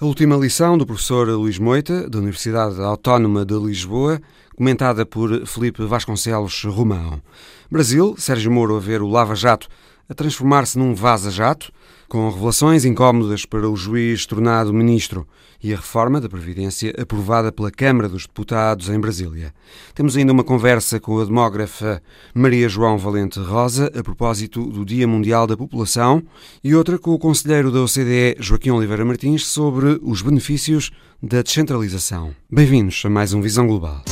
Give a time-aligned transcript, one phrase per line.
[0.00, 4.20] A última lição do professor Luís Moita, da Universidade Autónoma de Lisboa,
[4.56, 7.22] comentada por Felipe Vasconcelos Romão.
[7.70, 9.68] Brasil, Sérgio Moro a ver o Lava Jato
[10.08, 11.70] a transformar-se num vaza-jato,
[12.14, 15.26] com revelações incómodas para o juiz tornado ministro
[15.60, 19.52] e a reforma da Previdência aprovada pela Câmara dos Deputados em Brasília.
[19.96, 22.00] Temos ainda uma conversa com a demógrafa
[22.32, 26.22] Maria João Valente Rosa a propósito do Dia Mundial da População
[26.62, 32.32] e outra com o conselheiro da OCDE, Joaquim Oliveira Martins, sobre os benefícios da descentralização.
[32.48, 34.04] Bem-vindos a mais um Visão Global.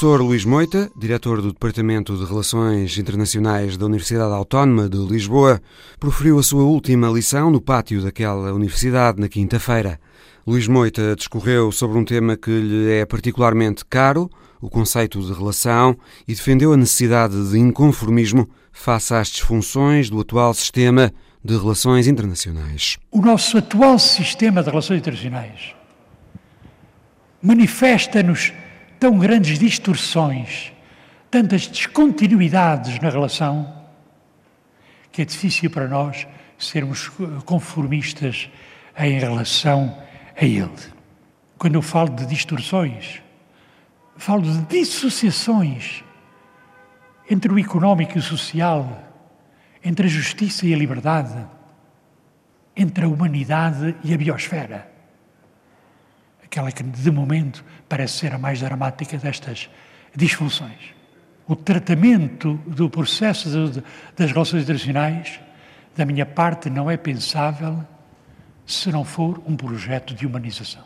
[0.00, 5.60] Professor Luís Moita, diretor do Departamento de Relações Internacionais da Universidade Autónoma de Lisboa,
[5.98, 10.00] proferiu a sua última lição no pátio daquela universidade na quinta-feira.
[10.46, 15.94] Luís Moita discorreu sobre um tema que lhe é particularmente caro, o conceito de relação,
[16.26, 21.12] e defendeu a necessidade de inconformismo face às disfunções do atual sistema
[21.44, 22.96] de relações internacionais.
[23.10, 25.74] O nosso atual sistema de relações internacionais
[27.42, 28.50] manifesta-nos
[29.00, 30.72] tão grandes distorções,
[31.30, 33.82] tantas descontinuidades na relação,
[35.10, 37.08] que é difícil para nós sermos
[37.46, 38.50] conformistas
[38.98, 39.96] em relação
[40.38, 40.70] a ele.
[41.56, 43.22] Quando eu falo de distorções,
[44.18, 46.04] falo de dissociações
[47.28, 49.02] entre o económico e o social,
[49.82, 51.46] entre a justiça e a liberdade,
[52.76, 54.89] entre a humanidade e a biosfera
[56.50, 59.70] aquela que de momento parece ser a mais dramática destas
[60.14, 60.94] disfunções.
[61.46, 63.84] O tratamento do processo de,
[64.16, 65.38] das relações internacionais,
[65.96, 67.86] da minha parte, não é pensável
[68.66, 70.84] se não for um projeto de humanização,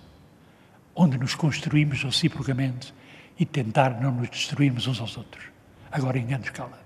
[0.94, 2.92] onde nos construímos reciprocamente
[3.38, 5.44] e tentar não nos destruirmos uns aos outros,
[5.91, 6.84] agora em grande escala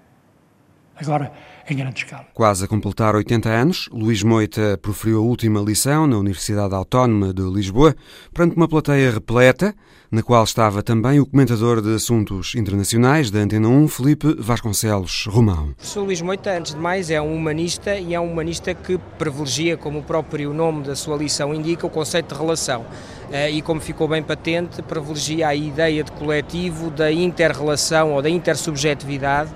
[1.01, 1.33] agora
[1.69, 2.27] em grande escala.
[2.33, 7.43] Quase a completar 80 anos, Luís Moita proferiu a última lição na Universidade Autónoma de
[7.43, 7.95] Lisboa,
[8.33, 9.75] perante uma plateia repleta,
[10.11, 15.71] na qual estava também o comentador de assuntos internacionais da Antena 1, Felipe Vasconcelos Romão.
[15.71, 18.99] O professor Luís Moita, antes de mais, é um humanista e é um humanista que
[19.19, 22.87] privilegia, como o próprio nome da sua lição indica, o conceito de relação.
[23.31, 28.31] Eh, e, como ficou bem patente, privilegia a ideia de coletivo, da inter-relação ou da
[28.31, 29.51] intersubjetividade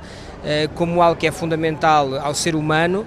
[0.75, 3.07] como algo que é fundamental ao ser humano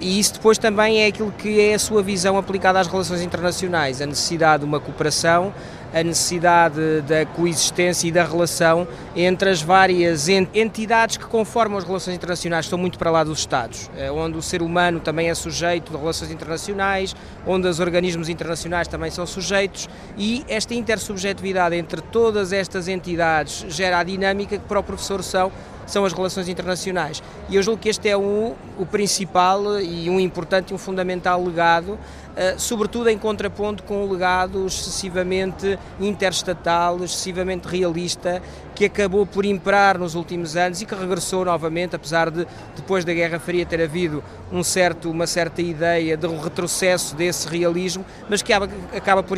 [0.00, 4.00] e isso depois também é aquilo que é a sua visão aplicada às relações internacionais,
[4.00, 5.52] a necessidade de uma cooperação,
[5.92, 12.14] a necessidade da coexistência e da relação entre as várias entidades que conformam as relações
[12.14, 15.90] internacionais, estão muito para lá dos Estados, eh, onde o ser humano também é sujeito
[15.90, 22.52] de relações internacionais, onde os organismos internacionais também são sujeitos e esta intersubjetividade entre todas
[22.52, 25.50] estas entidades gera a dinâmica que para o professor são
[25.88, 27.22] são as relações internacionais.
[27.48, 31.42] E eu julgo que este é o, o principal e um importante e um fundamental
[31.42, 31.98] legado
[32.40, 38.40] eh, sobretudo em contraponto com o legado excessivamente interestatal, excessivamente realista,
[38.78, 42.46] que acabou por imperar nos últimos anos e que regressou novamente, apesar de
[42.76, 44.22] depois da Guerra Fria ter havido
[44.52, 49.36] um certo, uma certa ideia de um retrocesso desse realismo, mas que acaba, por,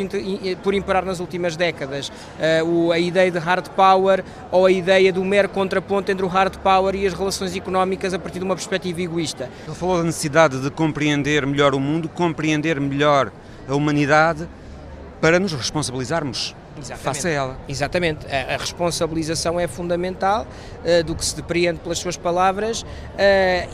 [0.62, 2.12] por imperar nas últimas décadas.
[2.62, 6.58] Uh, a ideia de hard power ou a ideia do mero contraponto entre o hard
[6.58, 9.48] power e as relações económicas a partir de uma perspectiva egoísta.
[9.66, 13.32] Ele falou da necessidade de compreender melhor o mundo, compreender melhor
[13.66, 14.46] a humanidade
[15.18, 17.02] para nos responsabilizarmos Exatamente.
[17.02, 17.58] face a ela.
[17.68, 18.26] Exatamente.
[18.26, 22.86] A, a responsabilização é fundamental uh, do que se depreende pelas suas palavras uh,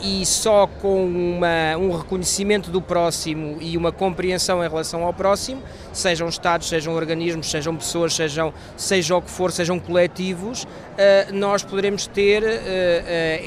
[0.03, 5.61] e só com uma, um reconhecimento do próximo e uma compreensão em relação ao próximo,
[5.93, 11.63] sejam Estados, sejam organismos, sejam pessoas, sejam, seja o que for, sejam coletivos, uh, nós
[11.63, 12.43] poderemos ter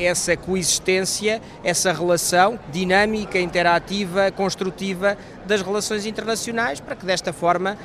[0.00, 5.16] essa coexistência, essa relação dinâmica, interativa, construtiva
[5.50, 7.76] das relações internacionais para que desta forma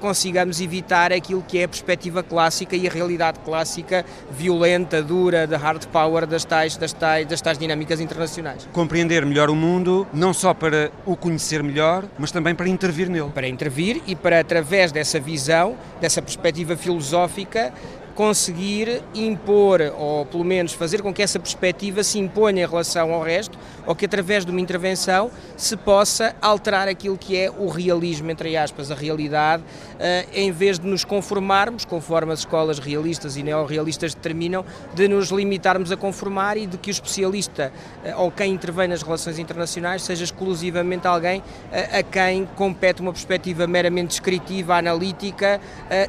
[0.00, 5.54] consigamos evitar aquilo que é a perspectiva clássica e a realidade clássica violenta, dura, de
[5.54, 8.66] hard power das tais, das tais, das tais dinâmicas internacionais.
[8.72, 13.30] Compreender melhor o mundo, não só para o conhecer melhor, mas também para intervir nele.
[13.34, 17.72] Para intervir e para, através dessa visão, dessa perspectiva filosófica,
[18.14, 23.22] conseguir impor, ou pelo menos fazer com que essa perspectiva se imponha em relação ao
[23.22, 23.58] resto,
[23.90, 28.56] ou que através de uma intervenção se possa alterar aquilo que é o realismo, entre
[28.56, 29.64] aspas, a realidade,
[29.98, 34.64] eh, em vez de nos conformarmos, conforme as escolas realistas e neorrealistas determinam,
[34.94, 37.72] de nos limitarmos a conformar e de que o especialista
[38.04, 43.12] eh, ou quem intervém nas relações internacionais seja exclusivamente alguém eh, a quem compete uma
[43.12, 45.60] perspectiva meramente descritiva, analítica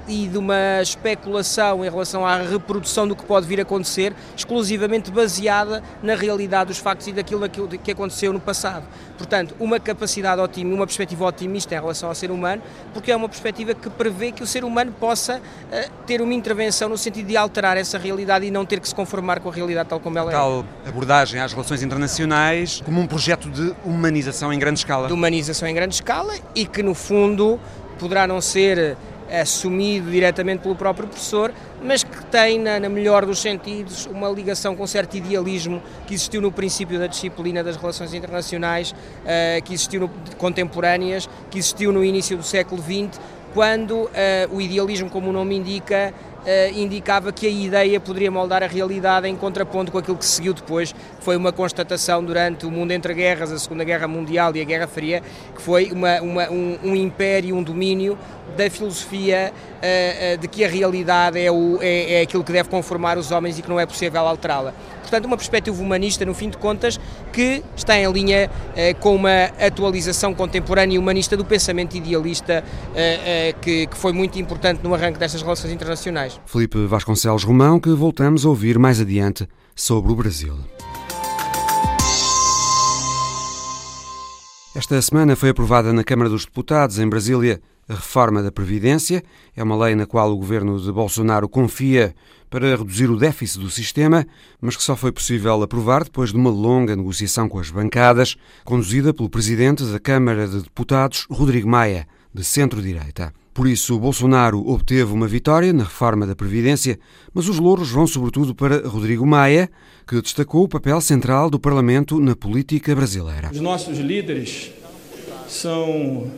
[0.07, 5.10] e de uma especulação em relação à reprodução do que pode vir a acontecer, exclusivamente
[5.10, 7.44] baseada na realidade dos factos e daquilo
[7.77, 8.85] que aconteceu no passado.
[9.18, 12.62] Portanto, uma capacidade otimista, uma perspectiva otimista em relação ao ser humano,
[12.94, 16.89] porque é uma perspectiva que prevê que o ser humano possa uh, ter uma intervenção
[16.89, 19.89] no sentido de alterar essa realidade e não ter que se conformar com a realidade
[19.89, 20.33] tal como ela é.
[20.33, 25.07] Tal abordagem às relações internacionais como um projeto de humanização em grande escala.
[25.07, 27.59] De humanização em grande escala e que, no fundo,
[28.00, 28.97] poderá não ser
[29.39, 34.75] assumido diretamente pelo próprio professor, mas que tem, na, na, melhor dos sentidos, uma ligação
[34.75, 40.01] com certo idealismo que existiu no princípio da disciplina das relações internacionais, uh, que existiu
[40.01, 43.19] no, contemporâneas, que existiu no início do século XX,
[43.54, 44.10] quando uh,
[44.51, 49.27] o idealismo, como o nome indica, uh, indicava que a ideia poderia moldar a realidade
[49.27, 53.51] em contraponto com aquilo que seguiu depois, foi uma constatação durante o mundo entre guerras,
[53.51, 55.21] a Segunda Guerra Mundial e a Guerra Fria,
[55.56, 58.18] que foi uma, uma, um, um império, um domínio
[58.57, 62.69] da filosofia uh, uh, de que a realidade é, o, é, é aquilo que deve
[62.69, 64.73] conformar os homens e que não é possível alterá-la.
[65.01, 67.00] Portanto, uma perspectiva humanista, no fim de contas,
[67.31, 72.63] que está em linha uh, com uma atualização contemporânea e humanista do pensamento idealista
[73.62, 76.39] que, que foi muito importante no arranque destas relações internacionais.
[76.45, 80.56] Felipe Vasconcelos Romão, que voltamos a ouvir mais adiante sobre o Brasil.
[84.73, 89.21] Esta semana foi aprovada na Câmara dos Deputados, em Brasília, a reforma da Previdência.
[89.53, 92.15] É uma lei na qual o governo de Bolsonaro confia
[92.50, 94.25] para reduzir o déficit do sistema,
[94.62, 99.13] mas que só foi possível aprovar depois de uma longa negociação com as bancadas, conduzida
[99.13, 103.33] pelo presidente da Câmara de Deputados, Rodrigo Maia, de centro-direita.
[103.53, 106.98] Por isso, Bolsonaro obteve uma vitória na reforma da Previdência,
[107.33, 109.69] mas os louros vão sobretudo para Rodrigo Maia,
[110.07, 113.50] que destacou o papel central do Parlamento na política brasileira.
[113.51, 114.71] Os nossos líderes
[115.50, 116.31] são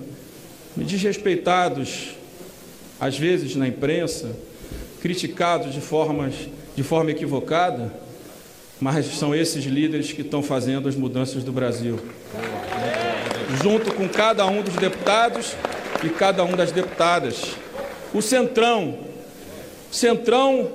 [0.76, 2.16] desrespeitados,
[3.00, 4.36] às vezes na imprensa,
[5.00, 6.34] criticados de, formas,
[6.76, 7.94] de forma equivocada,
[8.80, 12.00] mas são esses líderes que estão fazendo as mudanças do Brasil.
[13.62, 15.56] Junto com cada um dos deputados
[16.04, 17.56] e cada um das deputadas.
[18.14, 18.98] O Centrão.
[19.92, 20.72] Centrão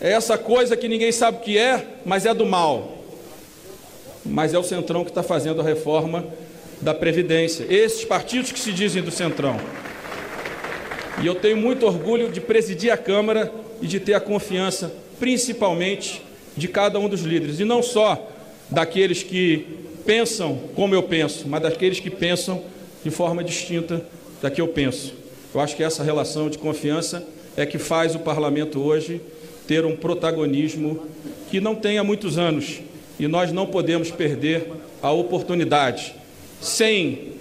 [0.00, 2.98] é essa coisa que ninguém sabe o que é, mas é do mal.
[4.24, 6.24] Mas é o Centrão que está fazendo a reforma
[6.80, 7.66] da Previdência.
[7.68, 9.58] Esses partidos que se dizem do Centrão.
[11.22, 16.22] E eu tenho muito orgulho de presidir a Câmara e de ter a confiança, principalmente,
[16.56, 17.60] de cada um dos líderes.
[17.60, 18.30] E não só
[18.70, 22.64] daqueles que pensam como eu penso, mas daqueles que pensam
[23.04, 24.04] de forma distinta
[24.42, 25.14] da que eu penso.
[25.54, 27.24] Eu acho que essa relação de confiança
[27.56, 29.20] é que faz o parlamento hoje
[29.68, 31.06] ter um protagonismo
[31.48, 32.80] que não tem há muitos anos
[33.20, 36.12] e nós não podemos perder a oportunidade,
[36.60, 37.34] sem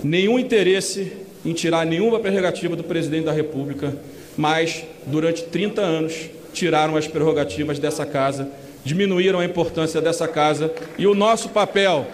[0.00, 1.10] nenhum interesse
[1.44, 3.96] em tirar nenhuma prerrogativa do presidente da República,
[4.36, 8.48] mas durante 30 anos tiraram as prerrogativas dessa casa,
[8.84, 12.06] diminuíram a importância dessa casa e o nosso papel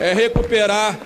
[0.00, 0.98] é recuperar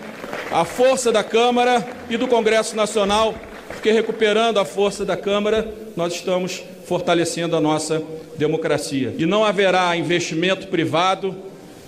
[0.53, 3.35] a força da Câmara e do Congresso Nacional,
[3.69, 8.03] porque recuperando a força da Câmara, nós estamos fortalecendo a nossa
[8.37, 9.15] democracia.
[9.19, 11.35] E não haverá investimento privado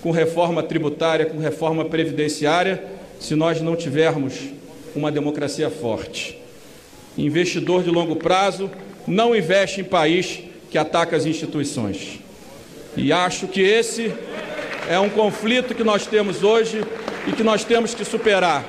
[0.02, 2.82] com reforma tributária, com reforma previdenciária,
[3.20, 4.34] se nós não tivermos
[4.94, 6.38] uma democracia forte.
[7.16, 8.70] Investidor de longo prazo
[9.06, 12.20] não investe em país que ataca as instituições.
[12.98, 14.12] E acho que esse
[14.88, 16.84] é um conflito que nós temos hoje
[17.28, 18.64] e que nós temos que superar.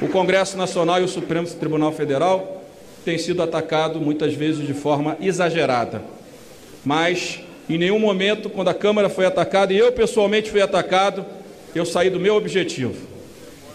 [0.00, 2.64] O Congresso Nacional e o Supremo Tribunal Federal
[3.04, 6.00] têm sido atacados muitas vezes de forma exagerada.
[6.84, 11.26] Mas em nenhum momento, quando a Câmara foi atacada e eu pessoalmente fui atacado,
[11.74, 12.94] eu saí do meu objetivo,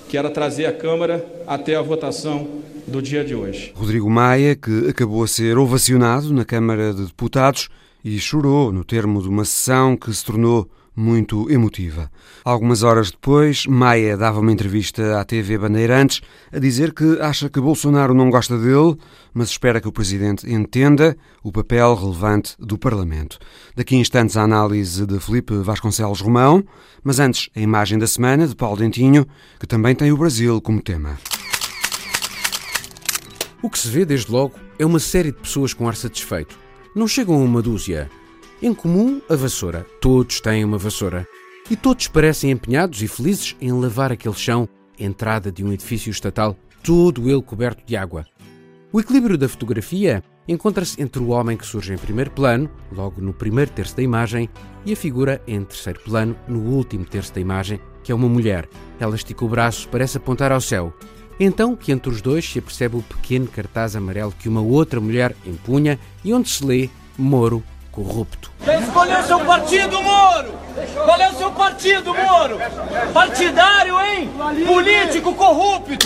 [0.08, 2.48] que era trazer a Câmara até a votação
[2.88, 3.74] do dia de hoje.
[3.75, 7.70] Rodrigo Maia, que acabou a ser ovacionado na Câmara de Deputados
[8.05, 12.09] e chorou no termo de uma sessão que se tornou muito emotiva.
[12.43, 16.21] Algumas horas depois, Maia dava uma entrevista à TV Bandeirantes
[16.53, 18.95] a dizer que acha que Bolsonaro não gosta dele,
[19.33, 23.39] mas espera que o presidente entenda o papel relevante do Parlamento.
[23.75, 26.63] Daqui a instantes a análise de Felipe Vasconcelos Romão,
[27.03, 29.25] mas antes a imagem da semana de Paulo Dentinho,
[29.59, 31.17] que também tem o Brasil como tema.
[33.63, 36.64] O que se vê desde logo é uma série de pessoas com ar satisfeito.
[36.96, 38.10] Não chegam a uma dúzia.
[38.62, 39.86] Em comum, a vassoura.
[40.00, 41.28] Todos têm uma vassoura.
[41.70, 44.66] E todos parecem empenhados e felizes em lavar aquele chão,
[44.98, 48.25] entrada de um edifício estatal, todo ele coberto de água.
[48.94, 53.34] O equilíbrio da fotografia encontra-se entre o homem que surge em primeiro plano, logo no
[53.34, 54.50] primeiro terço da imagem,
[54.86, 58.70] e a figura em terceiro plano, no último terço da imagem, que é uma mulher.
[59.02, 60.94] Ela estica o braço, parece apontar ao céu.
[61.39, 65.36] Então que entre os dois se apercebe o pequeno cartaz amarelo que uma outra mulher
[65.46, 68.51] empunha e onde se lê Moro corrupto.
[68.63, 70.54] Quem escolheu seu partido, Moro?
[71.06, 72.58] Qual é o seu partido, Moro?
[73.13, 74.30] Partidário, hein?
[74.65, 76.06] Político corrupto!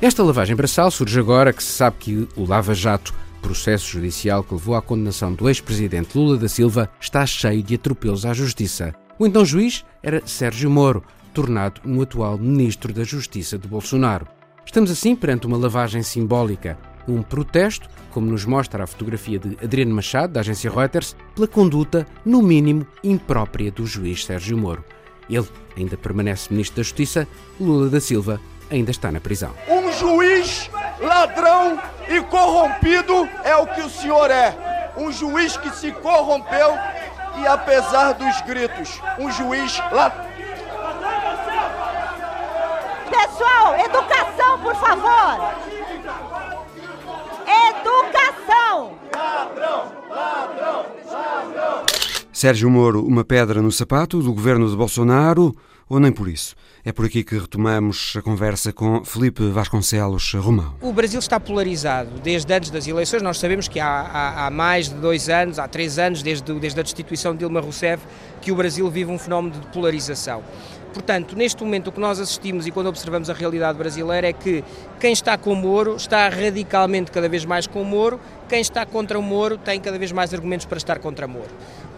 [0.00, 4.54] Esta lavagem braçal surge agora que se sabe que o Lava Jato, processo judicial que
[4.54, 8.94] levou à condenação do ex-presidente Lula da Silva, está cheio de atropelos à justiça.
[9.18, 14.26] O então juiz era Sérgio Moro, tornado no atual ministro da Justiça de Bolsonaro.
[14.64, 19.94] Estamos assim perante uma lavagem simbólica, um protesto, como nos mostra a fotografia de Adriano
[19.94, 24.84] Machado, da agência Reuters, pela conduta, no mínimo, imprópria do juiz Sérgio Moro.
[25.28, 27.28] Ele ainda permanece ministro da Justiça,
[27.60, 29.52] Lula da Silva ainda está na prisão.
[29.68, 34.92] Um juiz ladrão e corrompido é o que o senhor é.
[34.96, 36.78] Um juiz que se corrompeu
[37.40, 40.33] e, apesar dos gritos, um juiz ladrão.
[43.14, 45.54] Pessoal, educação, por favor!
[47.70, 48.98] Educação!
[49.14, 51.86] Ladrão, ladrão, ladrão!
[52.32, 55.54] Sérgio Moro, uma pedra no sapato do governo de Bolsonaro
[55.88, 56.56] ou nem por isso?
[56.84, 60.74] É por aqui que retomamos a conversa com Felipe Vasconcelos Romão.
[60.80, 63.22] O Brasil está polarizado desde antes das eleições.
[63.22, 66.80] Nós sabemos que há, há, há mais de dois anos, há três anos, desde, desde
[66.80, 68.04] a destituição de Dilma Rousseff,
[68.42, 70.42] que o Brasil vive um fenómeno de polarização.
[70.94, 74.62] Portanto, neste momento o que nós assistimos e quando observamos a realidade brasileira é que
[75.00, 78.86] quem está com o Moro está radicalmente cada vez mais com o Moro, quem está
[78.86, 81.50] contra o Moro tem cada vez mais argumentos para estar contra o Moro.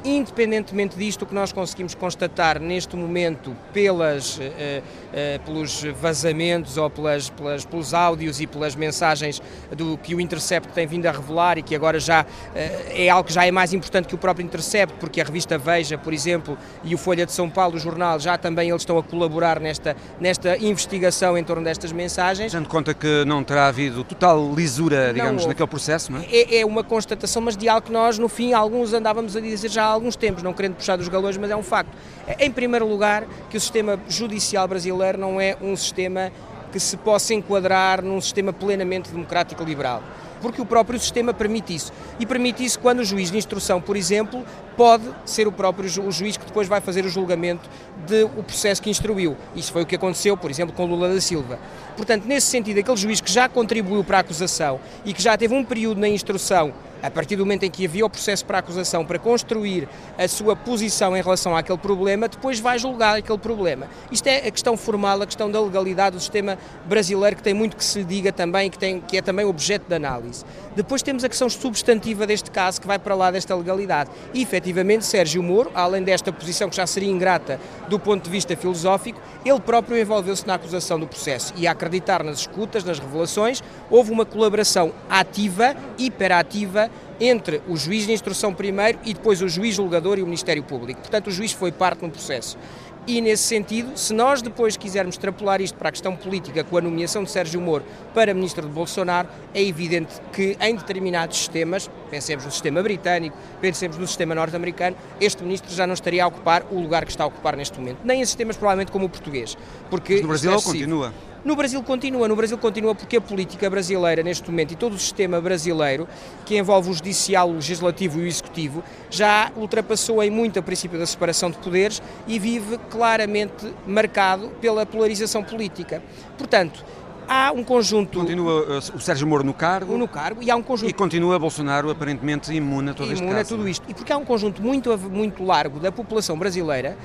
[0.06, 4.80] Independentemente disto, o que nós conseguimos constatar neste momento pelas, eh,
[5.12, 9.42] eh, pelos vazamentos ou pelas, pelas, pelos áudios e pelas mensagens
[9.76, 13.26] do que o Intercept tem vindo a revelar e que agora já eh, é algo
[13.26, 16.56] que já é mais importante que o próprio Intercept, porque a revista Veja, por exemplo,
[16.84, 19.96] e o Folha de São Paulo, o jornal, já também eles estão a colaborar nesta,
[20.20, 22.52] nesta investigação em torno destas mensagens.
[22.52, 26.26] Tendo conta que não terá havido total lisura, digamos, naquele processo, não é?
[26.30, 26.58] é?
[26.60, 29.95] É uma constatação, mas de algo que nós, no fim, alguns andávamos a dizer já
[29.96, 31.90] alguns tempos, não querendo puxar dos galões, mas é um facto.
[32.38, 36.30] Em primeiro lugar, que o sistema judicial brasileiro não é um sistema
[36.70, 40.02] que se possa enquadrar num sistema plenamente democrático liberal
[40.40, 41.92] porque o próprio sistema permite isso.
[42.18, 44.44] E permite isso quando o juiz de instrução, por exemplo,
[44.76, 47.68] pode ser o próprio ju o juiz que depois vai fazer o julgamento
[48.06, 49.36] do processo que instruiu.
[49.54, 51.58] Isso foi o que aconteceu, por exemplo, com Lula da Silva.
[51.96, 55.54] Portanto, nesse sentido, aquele juiz que já contribuiu para a acusação e que já teve
[55.54, 56.72] um período na instrução
[57.02, 59.88] a partir do momento em que havia o processo para a acusação para construir
[60.18, 63.86] a sua posição em relação àquele problema, depois vai julgar aquele problema.
[64.10, 67.76] Isto é a questão formal, a questão da legalidade do sistema brasileiro, que tem muito
[67.76, 70.44] que se diga também, que, tem, que é também objeto de análise.
[70.74, 74.10] Depois temos a questão substantiva deste caso, que vai para lá desta legalidade.
[74.34, 78.56] E, efetivamente, Sérgio Moro, além desta posição que já seria ingrata do ponto de vista
[78.56, 81.54] filosófico, ele próprio envolveu-se na acusação do processo.
[81.56, 88.06] E a acreditar nas escutas, nas revelações, houve uma colaboração ativa, hiperativa, entre o juiz
[88.06, 91.00] de instrução primeiro e depois o juiz julgador e o Ministério Público.
[91.00, 92.58] Portanto, o juiz foi parte no processo.
[93.06, 96.80] E, nesse sentido, se nós depois quisermos extrapolar isto para a questão política com a
[96.80, 102.44] nomeação de Sérgio Moro para ministro de Bolsonaro, é evidente que em determinados sistemas, pensemos
[102.44, 106.80] no sistema britânico, pensemos no sistema norte-americano, este ministro já não estaria a ocupar o
[106.80, 107.98] lugar que está a ocupar neste momento.
[108.02, 109.56] Nem em sistemas provavelmente como o português.
[109.88, 111.14] Porque Mas no Brasil é continua.
[111.44, 114.98] No Brasil continua, no Brasil continua porque a política brasileira neste momento e todo o
[114.98, 116.08] sistema brasileiro,
[116.44, 120.98] que envolve o judicial, o legislativo e o executivo, já ultrapassou em muito o princípio
[120.98, 126.02] da separação de poderes e vive claramente marcado pela polarização política.
[126.36, 126.84] Portanto,
[127.28, 128.18] há um conjunto.
[128.18, 129.96] Continua uh, o Sérgio Moro no cargo.
[129.96, 130.90] No cargo e há um conjunto.
[130.90, 133.54] E continua Bolsonaro aparentemente imune a todo imune este caso.
[133.54, 133.84] a tudo isto.
[133.88, 136.96] E porque há um conjunto muito, muito largo da população brasileira,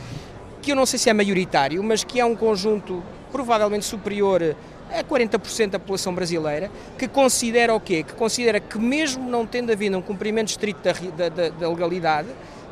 [0.62, 4.56] que eu não sei se é maioritário, mas que é um conjunto provavelmente superior
[4.90, 8.04] a 40% da população brasileira, que considera o quê?
[8.04, 10.80] Que considera que mesmo não tendo havido um cumprimento estrito
[11.16, 12.28] da, da, da legalidade,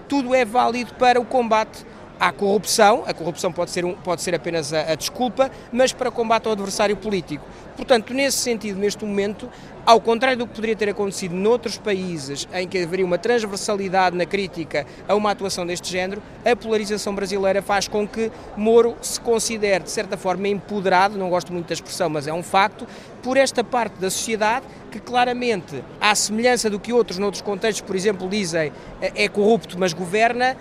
[0.07, 1.85] tudo é válido para o combate
[2.19, 6.11] à corrupção, a corrupção pode ser, um, pode ser apenas a, a, desculpa, mas para
[6.11, 7.45] combate ao adversário político.
[7.77, 9.49] Portanto, nesse sentido, neste momento,
[9.85, 14.25] ao contrário do que poderia ter acontecido noutros países em que haveria uma transversalidade na
[14.25, 19.85] crítica a uma atuação deste género, a polarização brasileira faz com que Moro se considere,
[19.85, 22.85] de certa forma, empoderado, não gosto muito da expressão, mas é um facto,
[23.23, 27.95] por esta parte da sociedade que claramente, à semelhança do que outros noutros contextos, por
[27.95, 30.57] exemplo, dizem é corrupto, mas governa,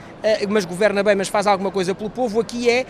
[0.48, 2.86] mas governa bem, mas faz alguma coisa pelo povo, aqui é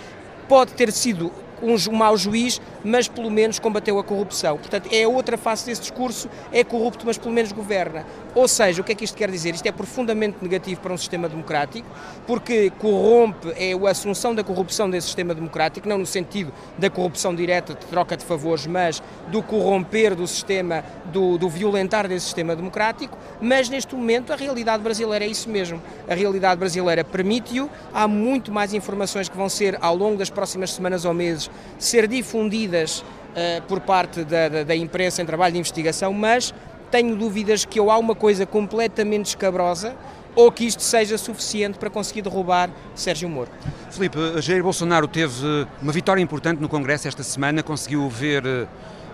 [0.49, 1.31] pode ter sido
[1.62, 4.57] um mau juiz, mas pelo menos combateu a corrupção.
[4.57, 8.07] Portanto, é outra face desse discurso, é corrupto, mas pelo menos governa.
[8.35, 9.55] Ou seja, o que é que isto quer dizer?
[9.55, 11.89] Isto é profundamente negativo para um sistema democrático,
[12.27, 17.35] porque corrompe é a assunção da corrupção desse sistema democrático, não no sentido da corrupção
[17.35, 22.55] direta, de troca de favores, mas do corromper do sistema, do, do violentar desse sistema
[22.55, 23.17] democrático.
[23.41, 25.83] Mas neste momento a realidade brasileira é isso mesmo.
[26.09, 30.73] A realidade brasileira permite-o, há muito mais informações que vão ser ao longo das próximas
[30.73, 35.59] semanas ou meses ser difundidas uh, por parte da, da, da imprensa em trabalho de
[35.59, 36.55] investigação, mas
[36.91, 39.95] tenho dúvidas que ou há uma coisa completamente escabrosa
[40.35, 43.51] ou que isto seja suficiente para conseguir derrubar Sérgio Moro.
[43.91, 48.67] Filipe, Jair Bolsonaro teve uma vitória importante no Congresso esta semana, conseguiu ver eh,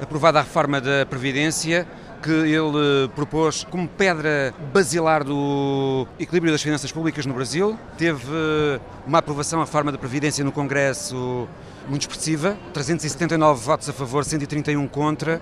[0.02, 1.87] aprovada a reforma da Previdência
[2.24, 7.78] que ele propôs como pedra basilar do equilíbrio das finanças públicas no Brasil.
[7.98, 11.46] Teve eh, uma aprovação a reforma da Previdência no Congresso
[11.86, 15.38] muito expressiva, 379 votos a favor, 131 contra.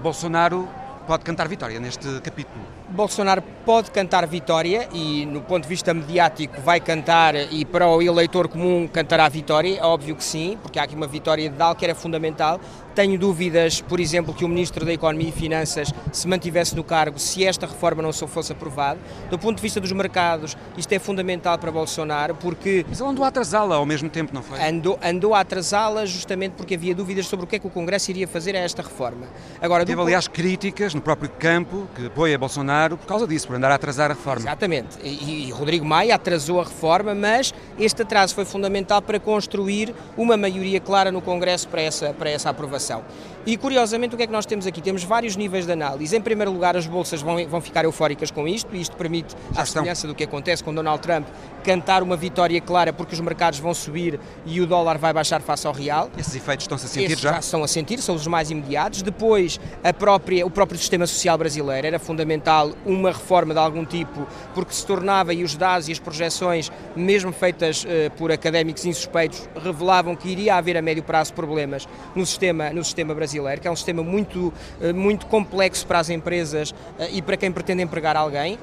[0.00, 0.68] Bolsonaro
[1.04, 2.77] pode cantar vitória neste capítulo?
[2.90, 8.00] Bolsonaro pode cantar vitória e, no ponto de vista mediático, vai cantar e para o
[8.00, 11.78] eleitor comum cantará vitória, é óbvio que sim, porque há aqui uma vitória de algo
[11.78, 12.58] que era fundamental.
[12.94, 17.18] Tenho dúvidas, por exemplo, que o Ministro da Economia e Finanças se mantivesse no cargo
[17.18, 18.98] se esta reforma não só fosse aprovada.
[19.30, 22.84] Do ponto de vista dos mercados, isto é fundamental para Bolsonaro, porque...
[22.88, 24.60] Mas ele andou a atrasá-la ao mesmo tempo, não foi?
[24.66, 28.10] Andou, andou a atrasá-la justamente porque havia dúvidas sobre o que é que o Congresso
[28.10, 29.26] iria fazer a esta reforma.
[29.60, 33.70] Agora, Teve, aliás, críticas no próprio campo que apoia Bolsonaro por causa disso, por andar
[33.70, 34.40] a atrasar a reforma.
[34.40, 34.98] Exatamente.
[35.02, 40.36] E, e Rodrigo Maia atrasou a reforma, mas este atraso foi fundamental para construir uma
[40.36, 43.02] maioria clara no Congresso para essa, para essa aprovação.
[43.48, 44.82] E curiosamente, o que é que nós temos aqui?
[44.82, 46.14] Temos vários níveis de análise.
[46.14, 49.64] Em primeiro lugar, as bolsas vão, vão ficar eufóricas com isto, e isto permite, à
[49.64, 51.26] semelhança do que acontece com Donald Trump,
[51.64, 55.66] cantar uma vitória clara porque os mercados vão subir e o dólar vai baixar face
[55.66, 56.10] ao real.
[56.18, 57.32] Esses efeitos estão-se a sentir Esses já?
[57.32, 59.00] já estão a sentir, são os mais imediatos.
[59.00, 64.26] Depois, a própria, o próprio sistema social brasileiro era fundamental uma reforma de algum tipo,
[64.52, 69.48] porque se tornava, e os dados e as projeções, mesmo feitas uh, por académicos insuspeitos,
[69.64, 73.70] revelavam que iria haver a médio prazo problemas no sistema, no sistema brasileiro, que é
[73.70, 76.74] um sistema muito, uh, muito complexo para as empresas uh,
[77.10, 78.58] e para quem pretende empregar alguém,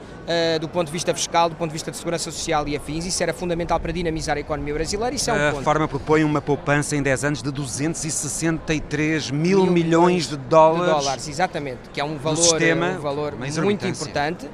[0.59, 3.05] do ponto de vista fiscal, do ponto de vista de segurança social e afins.
[3.05, 5.13] Isso era fundamental para dinamizar a economia brasileira.
[5.13, 5.87] Isso é um a ponto.
[5.87, 10.95] propõe uma poupança em 10 anos de 263 mil, mil milhões de dólares.
[10.95, 14.49] De dólares, exatamente, que é um valor, sistema, um valor muito importante.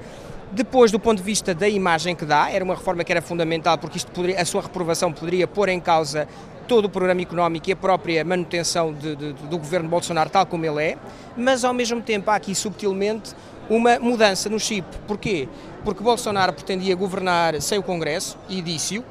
[0.54, 3.78] Depois, do ponto de vista da imagem que dá, era uma reforma que era fundamental
[3.78, 6.28] porque isto poderia, a sua reprovação poderia pôr em causa
[6.68, 10.66] todo o programa económico e a própria manutenção de, de, do governo Bolsonaro tal como
[10.66, 10.98] ele é,
[11.38, 13.34] mas ao mesmo tempo há aqui subtilmente
[13.70, 14.86] uma mudança no chip.
[15.08, 15.48] Porquê?
[15.86, 19.06] Porque Bolsonaro pretendia governar sem o Congresso e disse-o,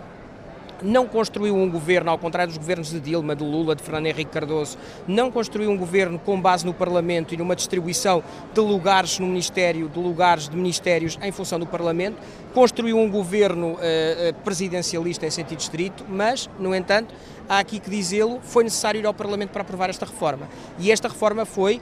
[0.82, 4.30] não construiu um governo, ao contrário dos governos de Dilma, de Lula, de Fernando Henrique
[4.30, 9.26] Cardoso, não construiu um governo com base no Parlamento e numa distribuição de lugares no
[9.26, 12.16] Ministério, de lugares de ministérios em função do Parlamento,
[12.54, 17.14] construiu um governo uh, presidencialista em sentido estrito, mas, no entanto,
[17.48, 20.48] há aqui que dizê-lo, foi necessário ir ao Parlamento para aprovar esta reforma.
[20.78, 21.80] E esta reforma foi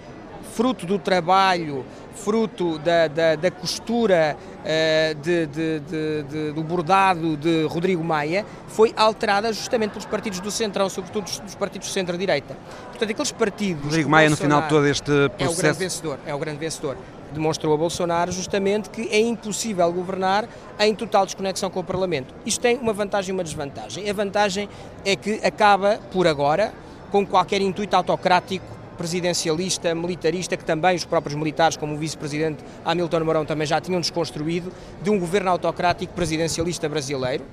[0.59, 7.65] fruto do trabalho, fruto da, da, da costura uh, de, de, de, do bordado de
[7.67, 12.57] Rodrigo Maia, foi alterada justamente pelos partidos do Centrão, sobretudo dos partidos do centro-direita.
[12.89, 13.85] Portanto, aqueles partidos...
[13.85, 15.45] Rodrigo Maia, no final de todo este processo...
[15.45, 16.97] É o grande vencedor, é o grande vencedor.
[17.33, 20.49] Demonstrou a Bolsonaro justamente que é impossível governar
[20.81, 22.35] em total desconexão com o Parlamento.
[22.45, 24.11] Isto tem uma vantagem e uma desvantagem.
[24.11, 24.69] A vantagem
[25.05, 26.75] é que acaba, por agora,
[27.13, 33.25] com qualquer intuito autocrático presidencialista, militarista, que também os próprios militares, como o vice-presidente Hamilton
[33.25, 37.45] Mourão, também já tinham desconstruído, de um governo autocrático presidencialista brasileiro.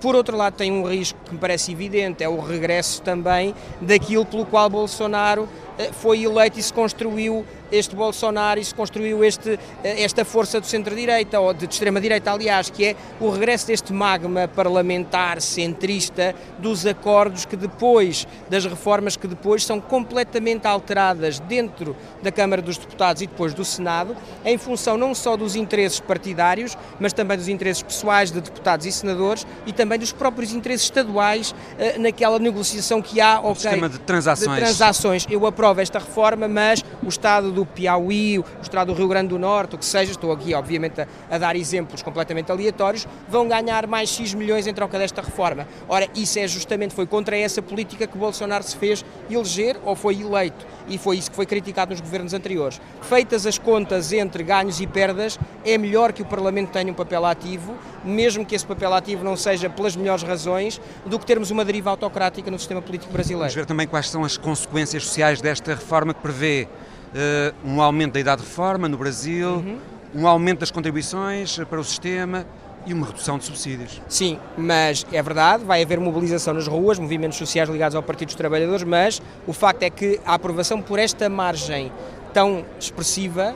[0.00, 4.24] Por outro lado, tem um risco que me parece evidente, é o regresso também daquilo
[4.24, 5.48] pelo qual Bolsonaro
[5.92, 10.66] foi eleito e se construiu este Bolsonaro e se construiu este, eh, esta força do
[10.66, 17.44] centro-direita, ou de extrema-direita, aliás, que é o regresso deste magma parlamentar centrista dos acordos
[17.44, 23.26] que depois, das reformas que depois são completamente alteradas dentro da Câmara dos Deputados e
[23.26, 28.30] depois do Senado, em função não só dos interesses partidários, mas também dos interesses pessoais
[28.30, 33.40] de deputados e senadores e também dos próprios interesses estaduais eh, naquela negociação que há.
[33.40, 34.58] Okay, sistema de transações.
[34.58, 35.26] De transações.
[35.30, 39.38] Eu aprova esta reforma, mas o Estado do Piauí, o Estado do Rio Grande do
[39.38, 43.86] Norte, o que seja, estou aqui obviamente a, a dar exemplos completamente aleatórios, vão ganhar
[43.86, 45.68] mais X milhões em troca desta reforma.
[45.86, 50.20] Ora, isso é justamente, foi contra essa política que Bolsonaro se fez eleger ou foi
[50.20, 50.66] eleito.
[50.88, 52.80] E foi isso que foi criticado nos governos anteriores.
[53.02, 57.26] Feitas as contas entre ganhos e perdas, é melhor que o Parlamento tenha um papel
[57.26, 61.62] ativo, mesmo que esse papel ativo não seja pelas melhores razões, do que termos uma
[61.62, 63.40] deriva autocrática no sistema político brasileiro.
[63.40, 68.14] Vamos ver também quais são as consequências sociais desta reforma que prevê uh, um aumento
[68.14, 69.78] da idade de reforma no Brasil, uhum.
[70.14, 72.46] um aumento das contribuições para o sistema,
[72.86, 74.00] e uma redução de subsídios.
[74.08, 78.34] Sim, mas é verdade, vai haver mobilização nas ruas, movimentos sociais ligados ao Partido dos
[78.34, 81.92] Trabalhadores, mas o facto é que a aprovação por esta margem
[82.32, 83.54] tão expressiva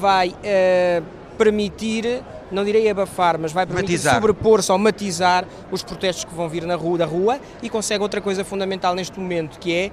[0.00, 1.04] vai uh,
[1.38, 6.64] permitir não direi abafar, mas vai permitir sobrepor-se ou matizar os protestos que vão vir
[6.64, 9.90] na rua, da rua e consegue outra coisa fundamental neste momento, que é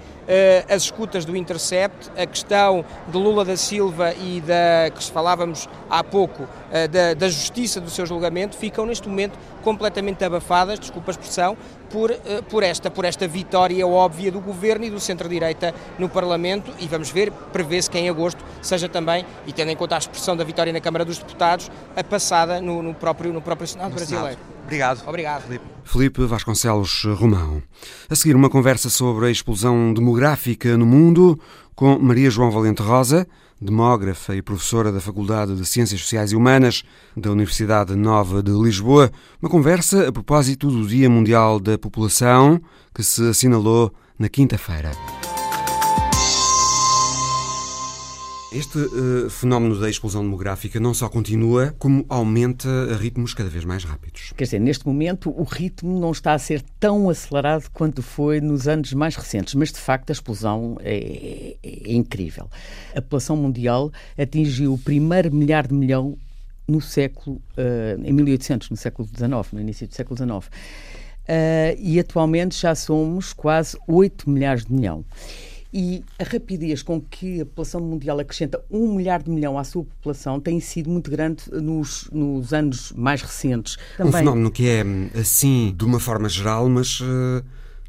[0.67, 5.67] uh, as escutas do Intercept, a questão de Lula da Silva e da que falávamos
[5.89, 11.11] há pouco, uh, da, da justiça do seu julgamento, ficam neste momento completamente abafadas, desculpa
[11.11, 11.57] a expressão,
[11.89, 16.71] por, uh, por, esta, por esta vitória óbvia do governo e do centro-direita no Parlamento
[16.79, 20.35] e vamos ver, prevê-se que em agosto seja também, e tendo em conta a expressão
[20.35, 23.95] da vitória na Câmara dos Deputados, a passada no, no, próprio, no próprio Senado no
[23.95, 24.37] brasileiro.
[24.37, 24.59] Senado.
[24.63, 25.03] Obrigado.
[25.07, 25.41] Obrigado.
[25.43, 25.65] Felipe.
[25.83, 27.63] Felipe Vasconcelos Romão.
[28.07, 31.39] A seguir, uma conversa sobre a explosão demográfica no mundo
[31.73, 33.25] com Maria João Valente Rosa,
[33.61, 36.83] demógrafa e professora da Faculdade de Ciências Sociais e Humanas
[37.15, 39.11] da Universidade Nova de Lisboa.
[39.41, 42.61] Uma conversa a propósito do Dia Mundial da População,
[42.93, 44.91] que se assinalou na quinta-feira.
[48.51, 53.63] Este uh, fenómeno da explosão demográfica não só continua, como aumenta a ritmos cada vez
[53.63, 54.33] mais rápidos.
[54.35, 58.67] Quer dizer, neste momento o ritmo não está a ser tão acelerado quanto foi nos
[58.67, 62.49] anos mais recentes, mas de facto a explosão é, é, é incrível.
[62.95, 66.17] A população mundial atingiu o primeiro milhar de milhão
[66.67, 70.27] no século, uh, em 1800, no século XIX, no início do século XIX.
[70.27, 75.05] Uh, e atualmente já somos quase 8 milhares de milhão
[75.73, 79.83] e a rapidez com que a população mundial acrescenta um milhar de milhão à sua
[79.83, 83.77] população tem sido muito grande nos, nos anos mais recentes.
[83.95, 84.13] Também...
[84.13, 84.83] Um fenómeno que é
[85.19, 87.43] assim de uma forma geral, mas uh,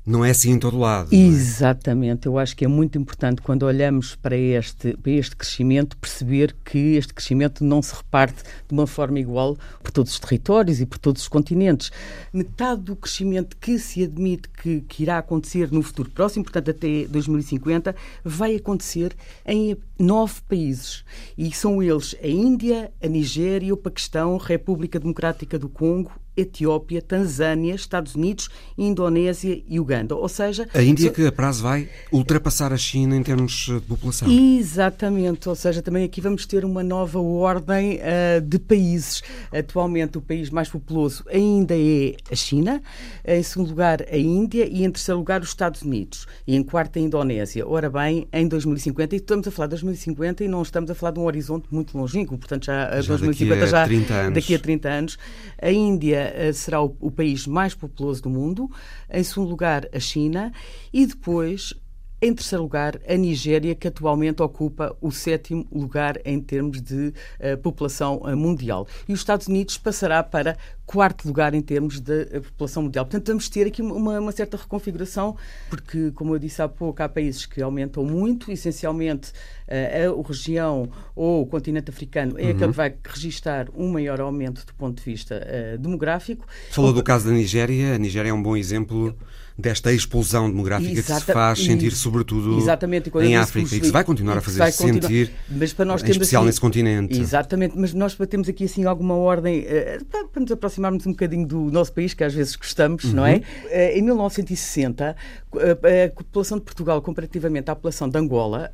[0.04, 1.12] não é assim em todo lado.
[1.12, 1.16] É?
[1.16, 2.26] Exatamente.
[2.26, 6.96] Eu acho que é muito importante, quando olhamos para este, para este crescimento, perceber que
[6.96, 10.98] este crescimento não se reparte de uma forma igual por todos os territórios e por
[10.98, 11.90] todos os continentes.
[12.32, 17.06] Metade do crescimento que se admite que, que irá acontecer no futuro próximo, portanto até
[17.06, 21.04] 2050, vai acontecer em nove países.
[21.36, 27.74] E são eles a Índia, a Nigéria, o Paquistão, República Democrática do Congo, Etiópia, Tanzânia,
[27.74, 30.14] Estados Unidos, Indonésia e Uganda.
[30.14, 34.30] Ou seja, a Índia que a prazo vai ultrapassar a China em termos de população.
[34.30, 35.48] Exatamente.
[35.48, 39.22] Ou seja, também aqui vamos ter uma nova ordem uh, de países.
[39.52, 42.82] Atualmente o país mais populoso ainda é a China,
[43.24, 46.98] em segundo lugar a Índia e em terceiro lugar os Estados Unidos e em quarto
[46.98, 47.66] a Indonésia.
[47.66, 51.12] Ora bem, em 2050 e estamos a falar de 2050 e não estamos a falar
[51.12, 54.34] de um horizonte muito longínquo, portanto já, já 2050 daqui a já 30 anos.
[54.34, 55.18] daqui a 30 anos.
[55.60, 58.70] A Índia eh, será o, o país mais populoso do mundo,
[59.10, 60.52] em segundo lugar, a China,
[60.92, 61.74] e depois
[62.22, 67.56] em terceiro lugar, a Nigéria, que atualmente ocupa o sétimo lugar em termos de uh,
[67.62, 68.86] população uh, mundial.
[69.08, 73.06] E os Estados Unidos passará para quarto lugar em termos de uh, população mundial.
[73.06, 75.34] Portanto, vamos ter aqui uma, uma, certa reconfiguração,
[75.70, 79.32] porque, como eu disse há pouco, há países que aumentam muito, essencialmente
[79.66, 82.50] a região ou o continente africano é uhum.
[82.50, 85.40] aquele que vai registrar um maior aumento do ponto de vista
[85.78, 86.44] demográfico.
[86.72, 87.94] Falou do caso da Nigéria.
[87.94, 89.16] A Nigéria é um bom exemplo
[89.58, 93.92] desta explosão demográfica Exata, que se faz sentir, sobretudo exatamente, em África, e que se
[93.92, 97.18] vai continuar a fazer -se sentir, mas para nós em especial assim, nesse continente.
[97.18, 101.70] Exatamente, mas nós temos aqui assim alguma ordem, uh, para nos aproximarmos um bocadinho do
[101.70, 103.12] nosso país, que às vezes gostamos, uhum.
[103.12, 103.36] não é?
[103.36, 105.16] Uh, em 1960,
[105.52, 108.70] a população de Portugal, comparativamente à população de Angola,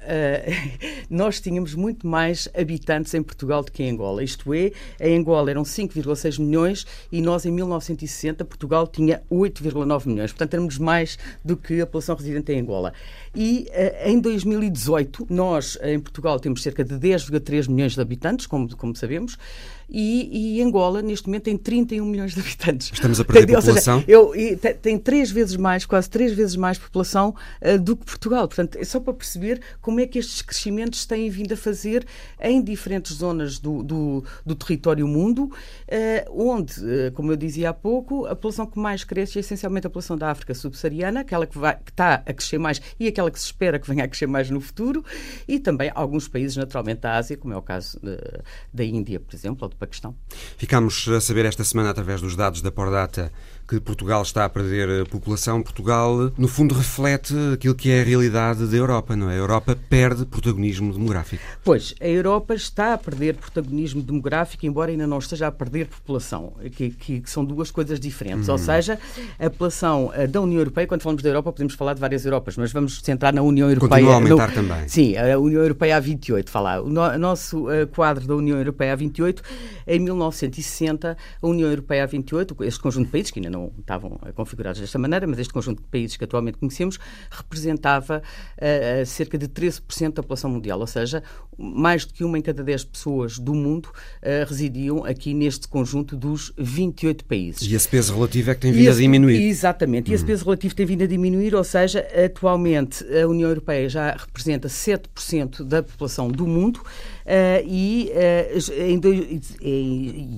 [1.09, 4.23] nós tínhamos muito mais habitantes em Portugal do que em Angola.
[4.23, 10.33] Isto é, em Angola eram 5,6 milhões e nós, em 1960, Portugal tinha 8,9 milhões.
[10.33, 12.93] Portanto, éramos mais do que a população residente em Angola.
[13.35, 13.69] E
[14.05, 19.39] em 2018, nós, em Portugal, temos cerca de 10,3 milhões de habitantes, como, como sabemos
[19.89, 22.91] e, e, Angola, neste momento, tem 31 milhões de habitantes.
[22.93, 24.01] Estamos a perder tem, população?
[24.01, 24.33] Seja, eu,
[24.83, 28.49] tem três vezes mais, quase três vezes mais população uh, do que Portugal.
[28.49, 32.05] Portanto, é só para perceber como é que estes crescimentos têm vindo a fazer
[32.41, 37.75] em diferentes zonas do, do, do território mundo, uh, onde, uh, como eu dizia há
[37.75, 41.57] pouco, a população que mais cresce é essencialmente a população da África subsaariana, aquela que,
[41.57, 44.27] vai, que está a crescer mais e aquela que se espera que venha a crescer
[44.27, 45.05] mais no futuro,
[45.47, 48.01] e também alguns países, naturalmente, da Ásia, como é o caso
[48.73, 50.17] da Índia, por exemplo, ou do Paquistão.
[50.57, 53.31] Ficamos a saber esta semana, através dos dados da Pordata,
[53.67, 55.61] que Portugal está a perder a população.
[55.63, 59.35] Portugal, no fundo, reflete aquilo que é a realidade da Europa, não é?
[59.35, 61.43] A Europa perde protagonismo demográfico.
[61.65, 66.53] Pois, a Europa está a perder protagonismo demográfico, embora ainda não esteja a perder população,
[66.73, 68.49] que, que, que são duas coisas diferentes.
[68.49, 68.65] Ou uhum.
[68.65, 68.99] seja,
[69.39, 72.57] a população eh, da União Europeia, quando falamos da Europa, podemos falar de várias Europas,
[72.57, 73.91] mas vamos centrar na União Europeia.
[73.91, 74.89] Continua a aumentar no, também.
[74.89, 76.81] Sim, a União Europeia há 28, falar.
[76.83, 79.43] O no, nosso quadro da União Europeia há 28,
[79.87, 84.19] em 1960, a União Europeia há 28, este conjunto de países que ainda não estavam
[84.35, 86.99] configurados desta maneira, mas este conjunto de países que atualmente conhecemos
[87.31, 91.23] representava uh, cerca de 13% da população mundial, ou seja,
[91.59, 96.17] mais do que uma em cada 10 pessoas do mundo uh, residiam aqui neste conjunto
[96.17, 97.63] dos 28 países.
[97.63, 99.43] E esse peso relativo é que tem vindo esse, a diminuir.
[99.43, 100.27] Exatamente, e esse hum.
[100.27, 105.65] peso relativo tem vindo a diminuir, ou seja, atualmente a União Europeia já representa 7%
[105.65, 106.81] da população do mundo.
[107.27, 109.41] Uh, e, uh, em, do, em,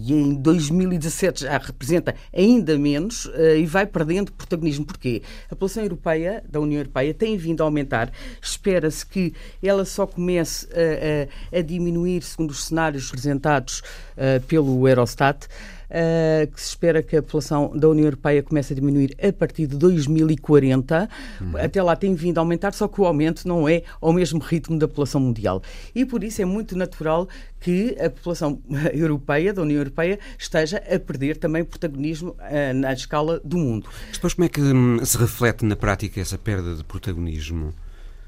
[0.09, 4.85] em, 2017 já representa ainda menos uh, e vai perdendo protagonismo.
[4.85, 5.23] Porquê?
[5.47, 8.13] A população europeia, da União Europeia, tem vindo a aumentar.
[8.41, 13.83] Espera-se que ela só comece a, a, a diminuir, segundo os cenários apresentados
[14.47, 15.47] pelo Eurostat.
[15.89, 19.67] Uh, que se espera que a população da União Europeia comece a diminuir a partir
[19.67, 21.09] de 2040.
[21.41, 21.57] Uhum.
[21.57, 24.79] Até lá tem vindo a aumentar, só que o aumento não é ao mesmo ritmo
[24.79, 25.63] da população mundial.
[25.95, 27.27] E por isso é muito natural
[27.59, 28.61] que a população
[28.93, 33.89] europeia, da União Europeia, esteja a perder também protagonismo uh, na escala do mundo.
[34.13, 37.73] Depois, como é que hum, se reflete na prática essa perda de protagonismo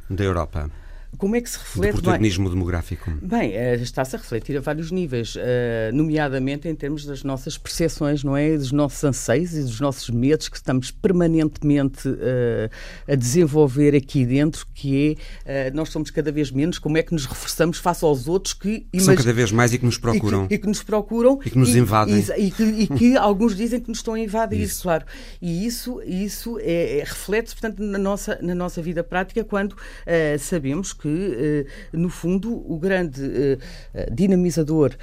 [0.08, 0.70] da Europa?
[1.18, 1.92] Como é que se reflete?
[1.96, 3.10] Do protagonismo bem, demográfico.
[3.20, 8.24] Bem, eh, está-se a refletir a vários níveis, eh, nomeadamente em termos das nossas percepções,
[8.24, 8.56] não é?
[8.56, 12.70] Dos nossos anseios e dos nossos medos que estamos permanentemente eh,
[13.06, 17.26] a desenvolver aqui dentro, que é nós somos cada vez menos, como é que nos
[17.26, 20.44] reforçamos face aos outros que, que são cada vez mais e que nos procuram.
[20.44, 21.40] E que, e que nos procuram.
[21.44, 22.24] E que nos invadem.
[22.36, 24.82] E, e, que, e, que, alguns dizem que nos estão a invadir, isso.
[24.82, 25.04] claro.
[25.40, 30.38] E isso, isso é, é, reflete-se, portanto, na nossa, na nossa vida prática quando uh,
[30.38, 33.58] sabemos que, eh, no fundo, o grande eh,
[33.94, 34.94] eh, dinamizador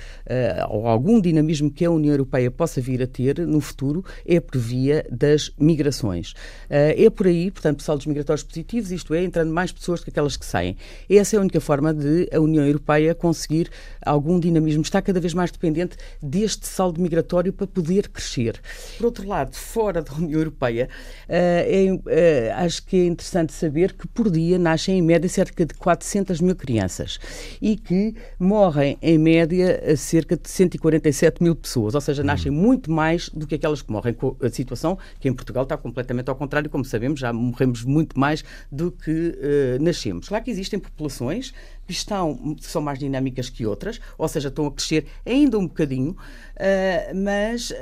[0.70, 4.60] ou algum dinamismo que a União Europeia possa vir a ter no futuro é por
[4.60, 6.34] via das migrações.
[6.70, 10.46] É por aí, portanto, saldos migratórios positivos, isto é, entrando mais pessoas que aquelas que
[10.46, 10.76] saem.
[11.10, 13.70] Essa é a única forma de a União Europeia conseguir
[14.06, 14.82] algum dinamismo.
[14.82, 18.60] Está cada vez mais dependente deste saldo migratório para poder crescer.
[18.98, 20.90] Por outro lado, fora da União Europeia,
[21.28, 26.42] é, acho que é interessante saber que por dia nascem em média cerca de 400
[26.42, 27.18] mil crianças
[27.62, 32.58] e que morrem, em média, cerca de 147 mil pessoas, ou seja, nascem uhum.
[32.58, 34.14] muito mais do que aquelas que morrem.
[34.42, 38.44] A situação que em Portugal está completamente ao contrário, como sabemos, já morremos muito mais
[38.70, 40.28] do que uh, nascemos.
[40.28, 41.54] Claro que existem populações
[41.94, 47.16] estão, são mais dinâmicas que outras, ou seja, estão a crescer ainda um bocadinho, uh,
[47.16, 47.76] mas, uh,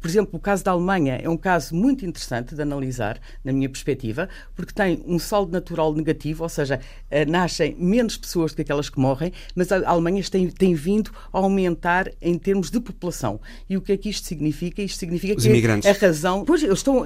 [0.00, 3.68] por exemplo, o caso da Alemanha é um caso muito interessante de analisar, na minha
[3.68, 6.80] perspectiva, porque tem um saldo natural negativo, ou seja,
[7.10, 11.10] uh, nascem menos pessoas do que aquelas que morrem, mas a Alemanha tem, tem vindo
[11.32, 13.40] a aumentar em termos de população.
[13.68, 14.82] E o que é que isto significa?
[14.82, 15.88] Isto significa os que imigrantes.
[15.88, 16.44] a razão.
[16.44, 17.04] Pois, eles estão,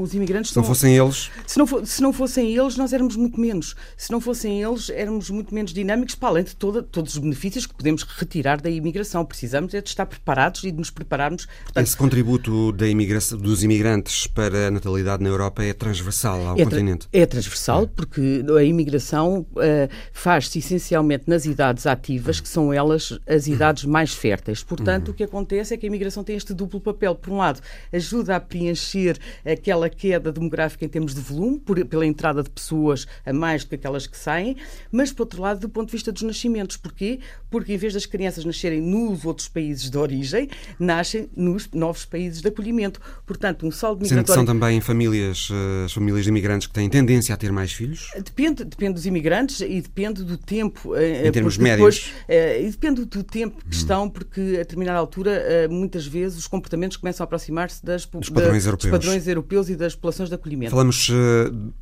[0.00, 0.50] os imigrantes.
[0.50, 1.30] Se não fossem eles.
[1.46, 3.74] Se não, se não fossem eles, nós éramos muito menos.
[3.96, 7.66] Se não fossem eles, éramos muito menos dinâmicos, para além de toda, todos os benefícios
[7.66, 9.24] que podemos retirar da imigração.
[9.24, 11.46] Precisamos é de estar preparados e de nos prepararmos.
[11.46, 16.58] Portanto, Esse contributo da imigração, dos imigrantes para a natalidade na Europa é transversal ao
[16.58, 17.08] é continente?
[17.12, 17.86] é transversal, é.
[17.86, 24.12] porque a imigração uh, faz-se essencialmente nas idades ativas, que são elas as idades mais
[24.12, 24.62] férteis.
[24.62, 25.14] Portanto, uhum.
[25.14, 27.14] o que acontece é que a imigração tem este duplo papel.
[27.14, 27.60] Por um lado,
[27.92, 33.06] ajuda a preencher aquela queda demográfica em termos de volume, por, pela entrada de pessoas
[33.24, 34.56] a mais do que aquelas que saem,
[34.90, 36.76] mas, por outro lado, do ponto de vista dos nascimentos.
[36.76, 37.20] Porquê?
[37.50, 42.40] Porque em vez das crianças nascerem nos outros países de origem, nascem nos novos países
[42.40, 43.00] de acolhimento.
[43.26, 44.34] Portanto, um saldo migratório...
[44.34, 48.10] São também famílias, eh, as famílias de imigrantes que têm tendência a ter mais filhos?
[48.14, 50.94] Depende, depende dos imigrantes e depende do tempo.
[50.94, 52.12] Eh, em termos médios?
[52.28, 53.70] Depois, e depende do tempo que hum.
[53.70, 58.64] estão, porque a determinada altura, muitas vezes, os comportamentos começam a aproximar-se das, dos, padrões
[58.64, 60.70] da, dos padrões europeus e das populações de acolhimento.
[60.70, 61.10] Falamos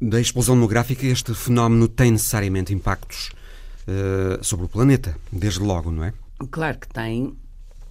[0.01, 1.07] da explosão demográfica.
[1.07, 3.31] Este fenómeno tem necessariamente impactos
[3.87, 6.13] eh, sobre o planeta, desde logo, não é?
[6.51, 7.35] Claro que tem.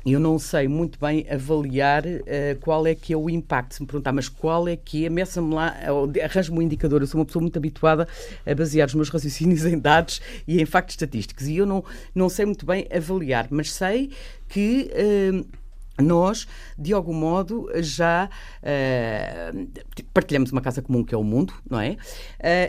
[0.06, 3.76] Eu não sei muito bem avaliar uh, qual é que é o impacto.
[3.76, 5.76] Se me perguntar, mas qual é que é, meça-me lá,
[6.24, 7.02] arranja-me um indicador.
[7.02, 8.08] Eu sou uma pessoa muito habituada
[8.46, 11.48] a basear os meus raciocínios em dados e em factos estatísticos.
[11.48, 11.84] E eu não,
[12.16, 14.12] não sei muito bem avaliar, mas sei
[14.48, 14.90] que.
[14.94, 15.60] Uh,
[16.02, 18.30] nós, de algum modo, já
[18.64, 19.68] uh,
[20.14, 21.92] partilhamos uma casa comum que é o mundo, não é?
[21.92, 21.98] Uh,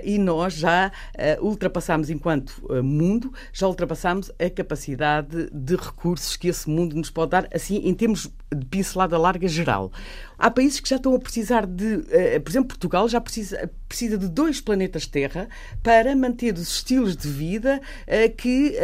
[0.05, 0.90] e nós já
[1.40, 7.31] uh, ultrapassamos, enquanto mundo, já ultrapassamos a capacidade de recursos que esse mundo nos pode
[7.31, 9.93] dar, assim, em termos de pincelada larga geral.
[10.39, 11.99] Há países que já estão a precisar de,
[12.43, 15.49] por exemplo, Portugal já precisa, precisa de dois planetas Terra
[15.83, 17.79] para manter os estilos de vida
[18.39, 18.75] que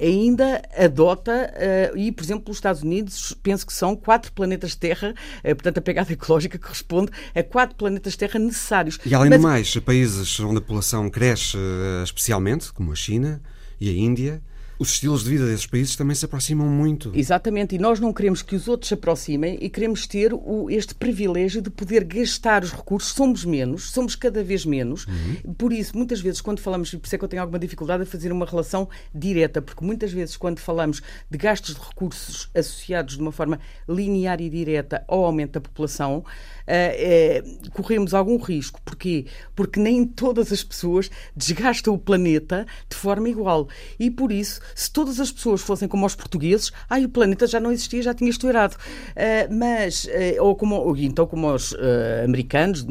[0.00, 1.54] ainda adota,
[1.94, 5.80] e, por exemplo, os Estados Unidos, penso que são quatro planetas Terra, eh, portanto, a
[5.80, 8.98] pegada ecológica corresponde a quatro planetas Terra necessários.
[9.06, 9.40] E além Mas...
[9.40, 13.40] do mais, países onde a população cresce eh, especialmente, como a China
[13.80, 14.42] e a Índia,
[14.82, 17.12] os estilos de vida desses países também se aproximam muito.
[17.14, 20.94] Exatamente, e nós não queremos que os outros se aproximem e queremos ter o, este
[20.94, 23.12] privilégio de poder gastar os recursos.
[23.12, 25.06] Somos menos, somos cada vez menos.
[25.06, 25.54] Uhum.
[25.54, 28.02] Por isso, muitas vezes, quando falamos, e por isso é que eu tenho alguma dificuldade
[28.02, 33.16] a fazer uma relação direta, porque muitas vezes, quando falamos de gastos de recursos associados
[33.16, 36.24] de uma forma linear e direta ao aumento da população,
[36.72, 38.80] uh, corremos algum risco.
[38.84, 39.26] Porquê?
[39.54, 43.68] Porque nem todas as pessoas desgastam o planeta de forma igual.
[43.98, 47.60] E por isso, se todas as pessoas fossem como os portugueses, ai, o planeta já
[47.60, 48.76] não existia, já tinha estourado.
[48.76, 51.74] Uh, mas, uh, ou como, ou, então como os
[52.24, 52.86] americanos,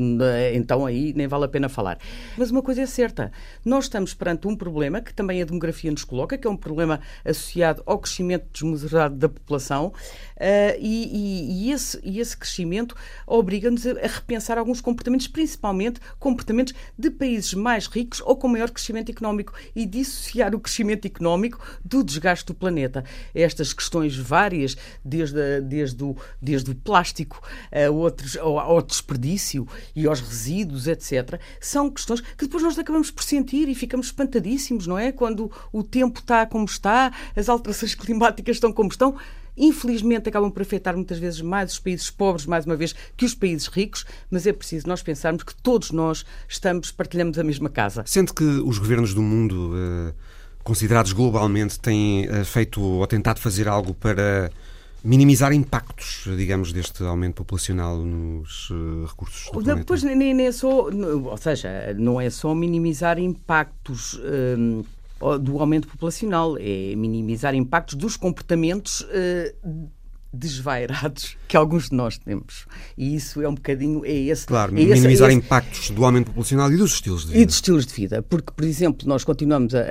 [0.54, 1.98] então aí nem vale a pena falar.
[2.38, 3.32] Mas uma coisa é certa,
[3.63, 7.00] nós estamos perante um problema que também a demografia nos coloca, que é um problema
[7.24, 9.94] associado ao crescimento desmesurado da população,
[10.41, 12.95] Uh, e, e, esse, e, esse, crescimento
[13.27, 19.12] obriga-nos a, repensar alguns comportamentos, principalmente comportamentos de países mais ricos ou com maior crescimento
[19.12, 23.06] económico e dissociar o crescimento económico do desgaste do planeta.
[23.36, 24.75] Estas questões várias,
[25.06, 27.39] desde, desde, o, desde o plástico
[27.71, 33.12] a outros, ao, ao desperdício e aos resíduos, etc., são questões que depois nós acabamos
[33.12, 35.12] por sentir e ficamos espantadíssimos, não é?
[35.12, 39.15] Quando o tempo está como está, as alterações climáticas estão como estão
[39.56, 43.36] infelizmente acabam por afetar muitas vezes mais os países pobres, mais uma vez, que os
[43.36, 48.04] países ricos, mas é preciso nós pensarmos que todos nós estamos, partilhamos a mesma casa.
[48.06, 50.14] Sente que os governos do mundo, eh,
[50.64, 54.52] considerados globalmente, têm eh, feito ou tentado fazer algo para
[55.04, 59.76] minimizar impactos, digamos, deste aumento populacional nos uh, recursos do planeta?
[59.76, 64.14] Depois nem, nem é só, ou seja, não é só minimizar impactos.
[64.14, 64.86] Uh,
[65.42, 69.90] do aumento populacional, é minimizar impactos dos comportamentos uh,
[70.34, 72.66] desvairados que alguns de nós temos.
[72.98, 74.06] E isso é um bocadinho.
[74.06, 77.40] É esse, claro, é minimizar esse, impactos do aumento populacional e dos estilos de vida.
[77.40, 78.22] E dos estilos de vida.
[78.22, 79.82] Porque, por exemplo, nós continuamos a,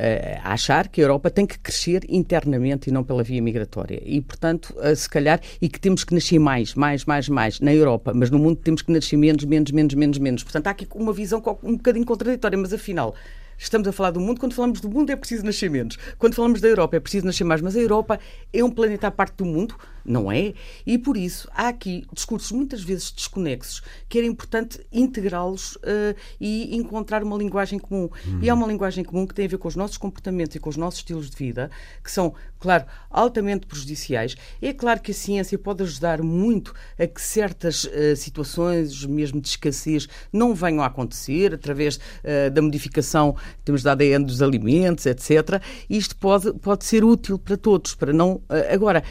[0.43, 4.03] a, achar que a Europa tem que crescer internamente e não pela via migratória.
[4.05, 8.13] E, portanto, se calhar, e que temos que nascer mais, mais, mais, mais na Europa,
[8.15, 10.43] mas no mundo temos que nascer menos, menos, menos, menos, menos.
[10.43, 13.15] Portanto, há aqui uma visão um bocadinho contraditória, mas afinal
[13.61, 14.41] estamos a falar do mundo.
[14.41, 15.97] Quando falamos do mundo é preciso nascer menos.
[16.19, 17.61] Quando falamos da Europa é preciso nascer mais.
[17.61, 18.19] Mas a Europa
[18.53, 20.55] é um planeta à parte do mundo não é?
[20.87, 26.77] E por isso há aqui discursos muitas vezes desconexos que era importante integrá-los uh, e
[26.77, 28.09] encontrar uma linguagem comum.
[28.27, 28.41] Uhum.
[28.43, 30.69] E é uma linguagem comum que tem a ver com os nossos comportamentos e com
[30.69, 31.71] os nossos estilos de vida,
[32.03, 34.37] que são, claro, altamente prejudiciais.
[34.61, 39.49] É claro que a ciência pode ajudar muito a que certas uh, situações, mesmo de
[39.49, 45.63] escassez, não venham a acontecer através uh, da modificação, temos da ADN dos alimentos, etc.
[45.89, 48.41] Isto pode, pode ser útil para todos, para não.
[48.73, 49.03] agora,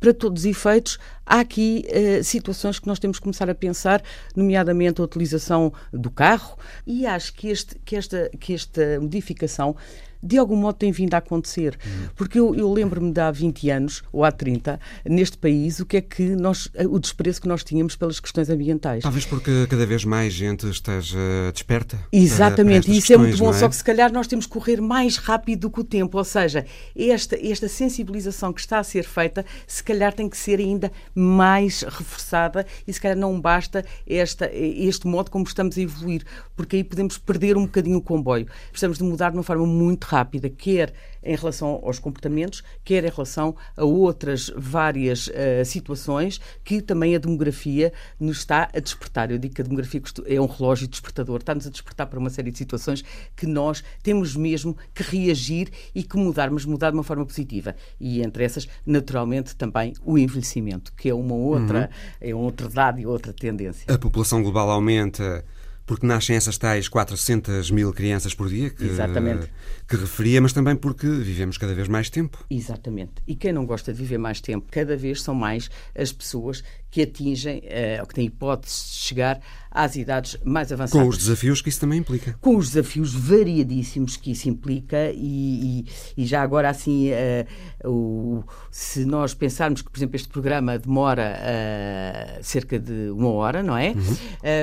[0.00, 4.02] para todos os efeitos, há aqui uh, situações que nós temos que começar a pensar,
[4.34, 9.76] nomeadamente a utilização do carro, e acho que, este, que, esta, que esta modificação
[10.22, 11.78] de algum modo tem vindo a acontecer.
[11.84, 12.08] Uhum.
[12.16, 15.98] Porque eu, eu lembro-me de há 20 anos, ou há 30, neste país, o que
[15.98, 19.02] é que nós, o desprezo que nós tínhamos pelas questões ambientais.
[19.02, 21.18] Talvez porque cada vez mais gente esteja
[21.52, 21.98] desperta.
[22.12, 23.52] Exatamente, e isso é muito bom, é?
[23.52, 26.24] só que se calhar nós temos que correr mais rápido do que o tempo, ou
[26.24, 26.64] seja,
[26.96, 31.82] esta, esta sensibilização que está a ser feita, se calhar tem que ser ainda mais
[31.82, 36.24] reforçada e se calhar não basta esta, este modo como estamos a evoluir,
[36.56, 38.46] porque aí podemos perder um bocadinho o comboio.
[38.70, 43.10] Precisamos de mudar de uma forma muito rápida, quer em relação aos comportamentos, quer em
[43.10, 49.30] relação a outras várias uh, situações que também a demografia nos está a despertar.
[49.30, 52.50] Eu digo que a demografia é um relógio despertador, está-nos a despertar para uma série
[52.50, 53.04] de situações
[53.36, 57.76] que nós temos mesmo que reagir e que mudar, mas mudar de uma forma positiva.
[58.00, 61.90] E entre essas, naturalmente, também o envelhecimento, que é uma outra,
[62.22, 62.28] uhum.
[62.28, 63.92] é outra dado e outra tendência.
[63.92, 65.44] A população global aumenta
[65.88, 69.50] porque nascem essas tais 400 mil crianças por dia que, Exatamente.
[69.88, 72.44] que referia, mas também porque vivemos cada vez mais tempo.
[72.50, 73.14] Exatamente.
[73.26, 77.02] E quem não gosta de viver mais tempo, cada vez são mais as pessoas que
[77.02, 81.02] atingem, uh, ou que têm hipótese de chegar às idades mais avançadas.
[81.02, 82.36] Com os desafios que isso também implica.
[82.40, 85.84] Com os desafios variadíssimos que isso implica e,
[86.16, 90.78] e, e já agora assim, uh, o, se nós pensarmos que, por exemplo, este programa
[90.78, 93.90] demora uh, cerca de uma hora, não é?
[93.90, 94.12] Uhum.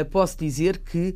[0.01, 1.15] Uh, posso dizer que,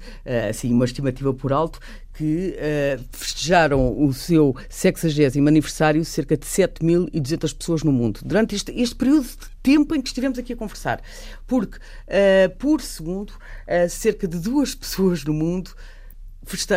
[0.50, 1.80] assim, uma estimativa por alto,
[2.20, 8.74] que uh, festejaram o seu 60 aniversário cerca de 7.200 pessoas no mundo, durante este,
[8.74, 11.02] este, período de tempo em que estivemos aqui a conversar.
[11.48, 15.72] Porque, uh, por segundo, uh, cerca de duas pessoas no mundo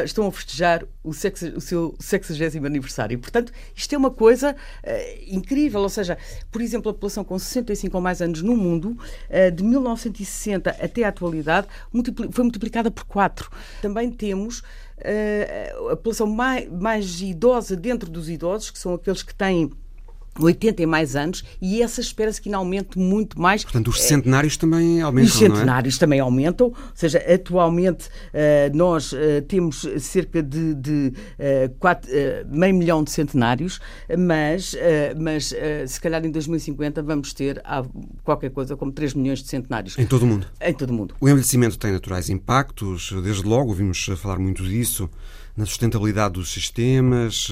[0.05, 3.19] estão a festejar o, sexa, o seu 60 aniversário.
[3.19, 5.81] Portanto, isto é uma coisa uh, incrível.
[5.81, 6.19] Ou seja,
[6.53, 8.97] por exemplo, a população com 65 ou mais anos no mundo,
[9.29, 13.51] uh, de 1960 até a atualidade, multipli foi multiplicada por 4.
[13.81, 14.63] Também temos
[15.91, 19.71] a população mais, mais idosa dentro dos idosos, que são aqueles que têm
[20.39, 23.63] 80 e mais anos, e essa espera-se que ainda aumente muito mais.
[23.65, 25.99] Portanto, os centenários também aumentam, Os centenários é?
[25.99, 32.11] também aumentam, ou seja, atualmente uh, nós uh, temos cerca de, de uh, quatro,
[32.47, 33.81] meio milhão de centenários,
[34.19, 34.75] mas,
[35.19, 35.55] mas
[35.87, 37.63] se calhar em 2050 vamos ter
[38.25, 39.99] qualquer coisa como 3 milhões de centenários.
[39.99, 40.47] Em todo o mundo?
[40.61, 41.15] Em todo o mundo.
[41.21, 45.09] O envelhecimento tem naturais impactos, desde logo ouvimos falar muito disso,
[45.57, 47.51] na sustentabilidade dos sistemas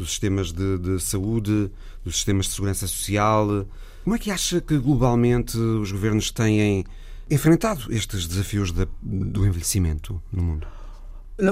[0.00, 1.70] dos sistemas de, de saúde,
[2.02, 3.66] dos sistemas de segurança social.
[4.02, 6.84] Como é que acha que globalmente os governos têm
[7.30, 10.66] enfrentado estes desafios de, do envelhecimento no mundo?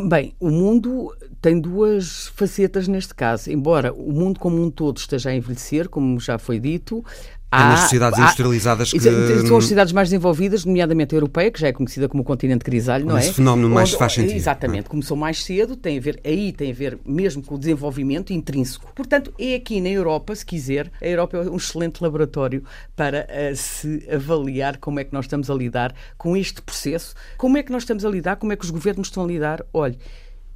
[0.06, 3.50] Bem, o mundo tem duas facetas neste caso.
[3.50, 7.04] Embora o mundo como um todo esteja a envelhecer, como já foi dito,
[7.50, 9.00] Há, nas sociedades industrializadas que...
[9.00, 12.62] São as sociedades mais desenvolvidas, nomeadamente a europeia, que já é conhecida como o continente
[12.62, 13.20] grisalho, não é?
[13.20, 14.36] Esse fenómeno mais Onde, faz sentido.
[14.36, 14.88] Exatamente, é?
[14.88, 18.92] começou mais cedo, tem a ver, aí tem a ver mesmo com o desenvolvimento intrínseco.
[18.94, 22.62] Portanto, é aqui na Europa, se quiser, a Europa é um excelente laboratório
[22.94, 27.56] para uh, se avaliar como é que nós estamos a lidar com este processo, como
[27.56, 29.64] é que nós estamos a lidar, como é que os governos estão a lidar.
[29.72, 29.98] Olhe,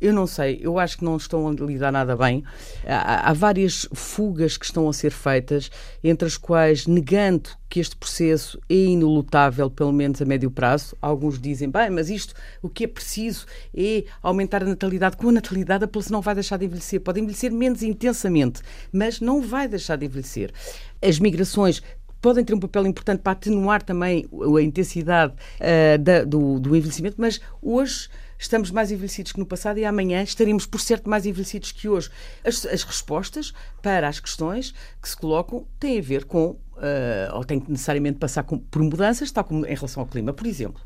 [0.02, 2.42] eu não sei, eu acho que não estão a lidar nada bem.
[2.84, 5.70] Há, há, várias fugas que estão a ser feitas,
[6.02, 10.96] entre as quais negando que este processo é inelutável, pelo menos a médio prazo.
[11.00, 15.16] Alguns dizem, bem, mas isto, o que é preciso é aumentar a natalidade.
[15.16, 17.00] Com a natalidade, a população não vai deixar de envelhecer.
[17.00, 18.60] Pode envelhecer menos intensamente,
[18.92, 20.52] mas não vai deixar de envelhecer.
[21.00, 21.80] As migrações
[22.20, 27.16] podem ter um papel importante para atenuar também a intensidade uh, da, do, do envelhecimento,
[27.18, 28.08] mas hoje
[28.42, 32.10] estamos mais envelhecidos que no passado e amanhã estaremos, por certo, mais envelhecidos que hoje.
[32.44, 37.44] As, as respostas para as questões que se colocam têm a ver com, uh, ou
[37.44, 40.32] têm que necessariamente passar com, por mudanças, tal como em relação ao clima.
[40.32, 40.82] Por exemplo,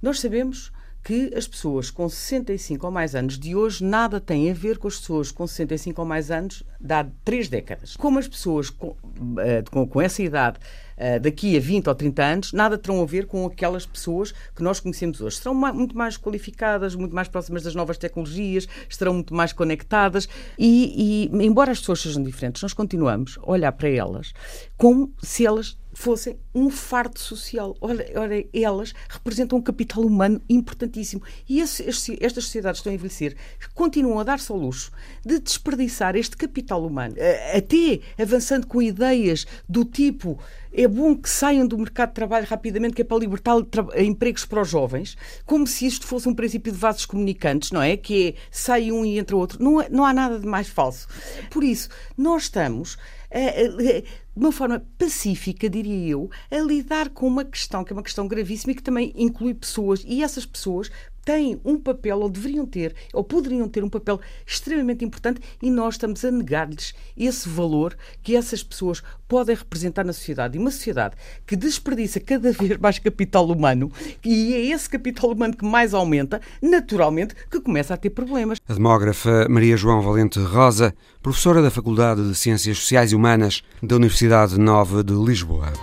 [0.00, 0.70] nós sabemos
[1.02, 4.88] que as pessoas com 65 ou mais anos de hoje nada têm a ver com
[4.88, 7.96] as pessoas com 65 ou mais anos de há três décadas.
[7.96, 8.94] Como as pessoas com,
[9.38, 10.58] eh, com, com essa idade
[10.98, 14.62] eh, daqui a 20 ou 30 anos, nada terão a ver com aquelas pessoas que
[14.62, 15.36] nós conhecemos hoje.
[15.36, 20.28] Serão muito mais qualificadas, muito mais próximas das novas tecnologias, estarão muito mais conectadas
[20.58, 24.32] e, e embora as pessoas sejam diferentes, nós continuamos a olhar para elas
[24.76, 27.76] como se elas fossem um fardo social.
[27.80, 31.22] Olha, olha, elas representam um capital humano importantíssimo.
[31.48, 33.36] E esse, este, estas sociedades estão a envelhecer,
[33.74, 34.92] continuam a dar-se ao luxo
[35.26, 40.38] de desperdiçar este capital humano, eh, até avançando com ideias do tipo
[40.82, 43.56] é bom que saiam do mercado de trabalho rapidamente, que é para libertar
[43.96, 47.96] empregos para os jovens, como se isto fosse um princípio de vasos comunicantes, não é?
[47.96, 49.62] Que é sai um e entra outro.
[49.62, 51.08] Não, é, não há nada de mais falso.
[51.50, 52.96] Por isso, nós estamos
[53.30, 54.04] de
[54.36, 58.72] uma forma pacífica, diria eu, a lidar com uma questão que é uma questão gravíssima
[58.72, 60.90] e que também inclui pessoas, e essas pessoas
[61.28, 65.94] têm um papel, ou deveriam ter, ou poderiam ter um papel extremamente importante, e nós
[65.94, 70.56] estamos a negar-lhes esse valor que essas pessoas podem representar na sociedade.
[70.56, 71.16] E uma sociedade
[71.46, 73.92] que desperdiça cada vez mais capital humano,
[74.24, 78.56] e é esse capital humano que mais aumenta, naturalmente que começa a ter problemas.
[78.66, 83.96] A demógrafa Maria João Valente Rosa, professora da Faculdade de Ciências Sociais e Humanas da
[83.96, 85.74] Universidade Nova de Lisboa.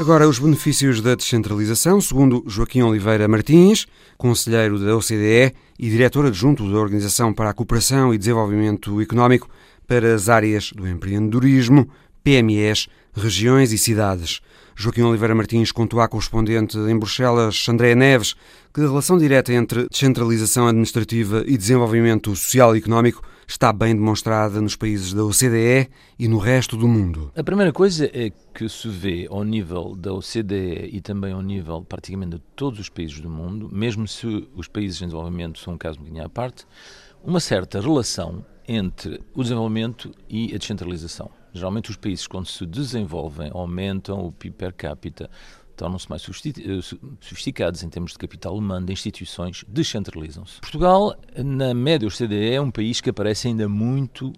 [0.00, 3.86] Agora, os benefícios da descentralização, segundo Joaquim Oliveira Martins,
[4.16, 9.46] conselheiro da OCDE e diretor adjunto da Organização para a Cooperação e Desenvolvimento Económico
[9.86, 11.86] para as áreas do empreendedorismo,
[12.24, 14.40] PMEs, regiões e cidades.
[14.74, 18.34] Joaquim Oliveira Martins contou à correspondente em Bruxelas, Andréa Neves,
[18.72, 24.60] que a relação direta entre descentralização administrativa e desenvolvimento social e económico está bem demonstrada
[24.60, 27.32] nos países da OCDE e no resto do mundo.
[27.34, 31.82] A primeira coisa é que se vê ao nível da OCDE e também ao nível
[31.82, 35.78] praticamente de todos os países do mundo, mesmo se os países em desenvolvimento são um
[35.78, 36.64] caso um bocadinho à parte,
[37.24, 41.28] uma certa relação entre o desenvolvimento e a descentralização.
[41.52, 45.28] Geralmente os países, quando se desenvolvem, aumentam o PIB per capita,
[45.80, 46.80] tornam-se mais eh,
[47.20, 50.60] sofisticados em termos de capital humano, de instituições, descentralizam-se.
[50.60, 54.30] Portugal, na média OCDE, é um país que aparece ainda muito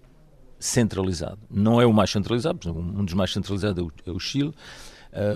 [0.57, 1.39] centralizado.
[1.51, 4.53] Não é o mais centralizado, um dos mais centralizados é o é Chile,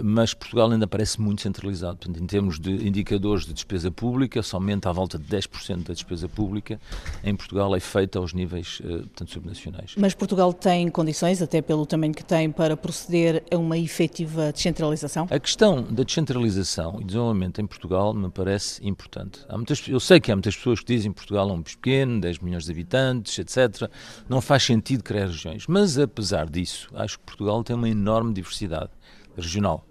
[0.04, 1.98] mas Portugal ainda parece muito centralizado.
[1.98, 6.28] Portanto, em termos de indicadores de despesa pública, somente à volta de 10% da despesa
[6.28, 6.80] pública
[7.24, 9.94] em Portugal é feita aos níveis uh, portanto, subnacionais.
[9.98, 15.28] Mas Portugal tem condições, até pelo tamanho que tem, para proceder a uma efetiva descentralização?
[15.30, 19.40] A questão da descentralização e desenvolvimento em Portugal me parece importante.
[19.48, 21.76] Há muitas, eu sei que há muitas pessoas que dizem que Portugal é um país
[21.76, 23.90] pequeno, 10 milhões de habitantes, etc.
[24.28, 25.66] Não faz sentido criar regiões.
[25.68, 28.90] Mas, apesar disso, acho que Portugal tem uma enorme diversidade
[29.38, 29.86] regional.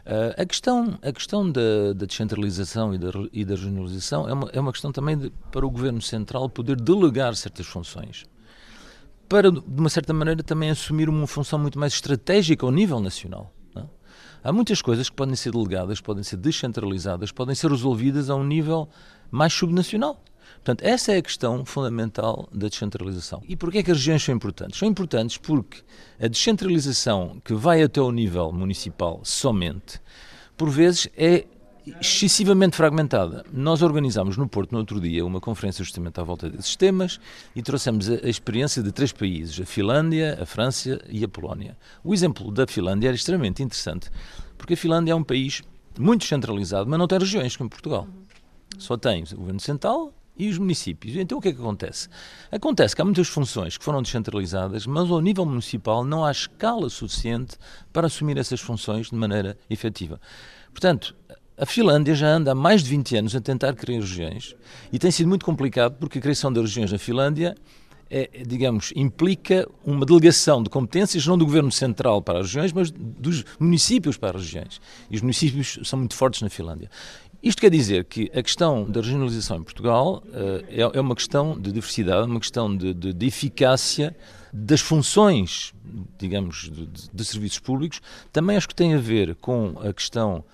[0.00, 4.50] Uh, a questão, a questão da, da descentralização e da, e da, regionalização é uma,
[4.52, 8.24] é uma questão também de, para o Governo Central poder delegar certas funções,
[9.28, 13.52] para, de uma certa maneira, também assumir uma função muito mais estratégica ao nível nacional.
[13.76, 13.82] É?
[14.42, 18.44] Há muitas coisas que podem ser delegadas, podem ser descentralizadas, podem ser resolvidas a um
[18.44, 18.88] nível
[19.30, 20.20] mais subnacional.
[20.62, 23.42] Portanto, essa é a questão fundamental da descentralização.
[23.48, 24.78] E porquê é que as regiões são importantes?
[24.78, 25.78] São importantes porque
[26.20, 29.98] a descentralização que vai até o nível municipal somente,
[30.58, 31.46] por vezes é
[31.98, 33.42] excessivamente fragmentada.
[33.50, 37.18] Nós organizámos no Porto, no outro dia, uma conferência justamente à volta desses temas
[37.56, 41.76] e trouxemos a, a, experiência de três países, a Finlândia, a França e a Polónia.
[42.04, 44.10] O exemplo da Finlândia era extremamente interessante,
[44.58, 45.62] porque a Finlândia é um país
[45.98, 48.06] muito centralizado, mas não tem regiões como Portugal.
[48.78, 51.16] Só tem o governo central e os municípios.
[51.16, 52.08] Então o que é que acontece?
[52.50, 56.88] Acontece que há muitas funções que foram descentralizadas, mas ao nível municipal não há escala
[56.88, 57.56] suficiente
[57.92, 60.18] para assumir essas funções de maneira efetiva.
[60.72, 61.14] Portanto,
[61.58, 64.56] a Finlândia já anda há mais de 20 anos a tentar criar regiões
[64.90, 67.54] e tem sido muito complicado porque a criação das regiões na Finlândia
[68.10, 72.90] é, digamos, implica uma delegação de competências não do governo central para as regiões, mas
[72.90, 74.80] dos municípios para as regiões.
[75.08, 76.90] E os municípios são muito fortes na Finlândia.
[77.42, 81.58] Isto quer dizer que a questão da regionalização em Portugal uh, é, é, uma questão
[81.58, 84.14] de diversidade, uma questão de, de, de eficácia
[84.52, 85.72] das funções,
[86.18, 88.02] digamos, de, de, serviços públicos.
[88.30, 90.44] Também acho que tem a ver com a questão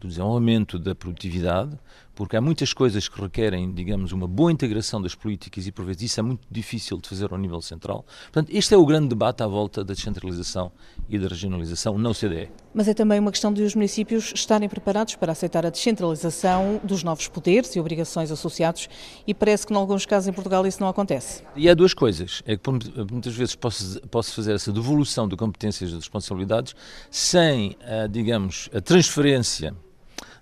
[0.00, 1.78] do desenvolvimento da produtividade,
[2.16, 6.02] porque há muitas coisas que requerem, digamos, uma boa integração das políticas e por vezes
[6.02, 8.06] isso é muito difícil de fazer ao nível central.
[8.32, 10.72] Portanto, este é o grande debate à volta da descentralização
[11.08, 12.50] e da regionalização na OCDE.
[12.74, 17.02] Mas é também uma questão de os municípios estarem preparados para aceitar a descentralização dos
[17.02, 18.88] novos poderes e obrigações associados
[19.26, 21.42] e parece que, em alguns casos, em Portugal isso não acontece.
[21.54, 22.42] E há duas coisas.
[22.46, 22.70] É que
[23.10, 26.74] muitas vezes posso, posso fazer essa devolução de competências e de responsabilidades
[27.10, 27.76] sem,
[28.10, 29.74] digamos, a transferência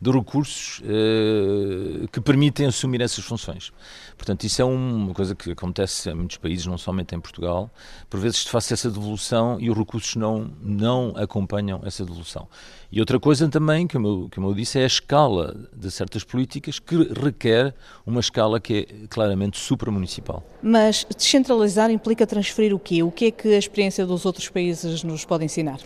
[0.01, 3.73] de recursos uh, que permitem assumir essas funções.
[4.17, 7.71] Portanto, isso é uma coisa que acontece em muitos países, não somente em Portugal.
[8.09, 12.49] Por vezes se faz essa devolução e os recursos não, não acompanham essa devolução.
[12.93, 16.79] E outra coisa também, como eu, como eu disse, é a escala de certas políticas
[16.79, 17.75] que requer
[18.07, 20.45] uma escala que é claramente supramunicipal.
[20.63, 23.03] Mas descentralizar implica transferir o quê?
[23.03, 25.79] O que é que a experiência dos outros países nos pode ensinar?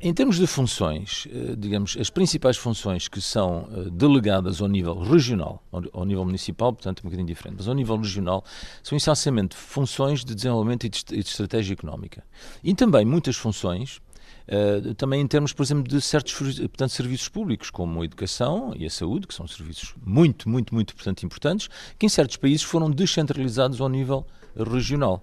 [0.00, 4.98] Em termos de funções, eh, digamos, as principais funções que são eh, delegadas ao nível
[4.98, 5.62] regional,
[5.92, 8.44] ao nível municipal, portanto, um bocadinho diferente, mas ao nível regional,
[8.82, 12.24] são essencialmente funções de desenvolvimento e de estratégia económica.
[12.64, 14.00] E também muitas funções
[14.46, 18.86] Uh, também em termos, por exemplo, de certos portanto, serviços públicos, como a educação e
[18.86, 21.68] a saúde, que são serviços muito, muito, muito portanto, importantes,
[21.98, 24.24] que em certos países foram descentralizados ao nível
[24.64, 25.22] regional.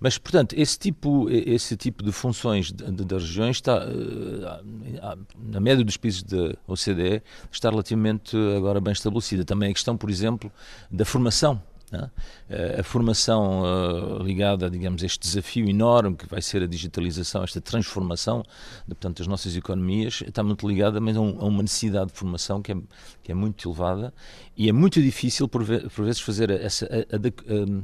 [0.00, 5.96] Mas, portanto, esse tipo, esse tipo de funções das regiões está, eh, na média dos
[5.96, 9.44] países da OCDE, está relativamente agora bem estabelecida.
[9.44, 10.50] Também a questão, por exemplo,
[10.90, 11.60] da formação
[11.98, 12.80] é?
[12.80, 17.60] A formação uh, ligada, digamos, a este desafio enorme que vai ser a digitalização, esta
[17.60, 18.42] transformação
[18.86, 22.60] de, portanto, das nossas economias, está muito ligada mas a, um, uma necessidade de formação
[22.60, 22.76] que é,
[23.22, 24.12] que é muito elevada
[24.56, 26.88] e é muito difícil, por, ve por vezes, fazer essa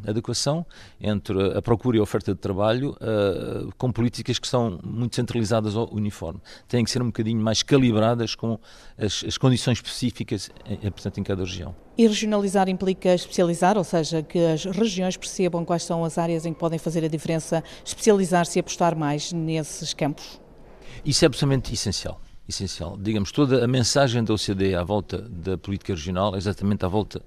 [0.06, 0.64] adequação
[1.00, 5.74] entre a procura e a oferta de trabalho uh, com políticas que são muito centralizadas
[5.74, 6.40] ao uniforme.
[6.68, 8.58] Têm que ser um bocadinho mais calibradas com
[8.96, 10.50] as, as condições específicas,
[10.92, 11.74] portanto, em cada região.
[12.00, 16.54] E regionalizar implica especializar, ou seja, que as regiões percebam quais são as áreas em
[16.54, 20.40] que podem fazer a diferença, especializar-se e apostar mais nesses campos?
[21.04, 22.18] Isso é absolutamente essencial.
[22.48, 22.96] Essencial.
[22.96, 27.20] Digamos, toda a mensagem da OCDE à volta da política regional é exatamente à volta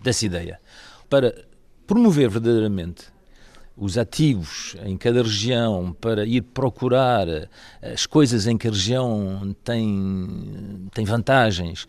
[0.00, 0.60] dessa ideia.
[1.08, 1.34] Para
[1.84, 3.06] promover verdadeiramente
[3.76, 7.26] os ativos em cada região para ir procurar
[7.82, 11.88] as coisas em que a região tem, tem vantagens,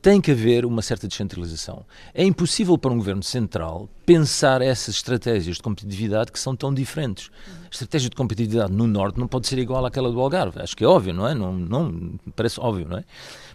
[0.00, 1.84] tem que haver uma certa descentralização.
[2.14, 7.30] É impossível para um governo central pensar essas estratégias de competitividade que são tão diferentes.
[7.66, 10.60] A estratégia de competitividade no Norte não pode ser igual àquela do Algarve.
[10.62, 11.34] Acho que é óbvio, não é?
[11.34, 13.04] Não, não parece óbvio, não é?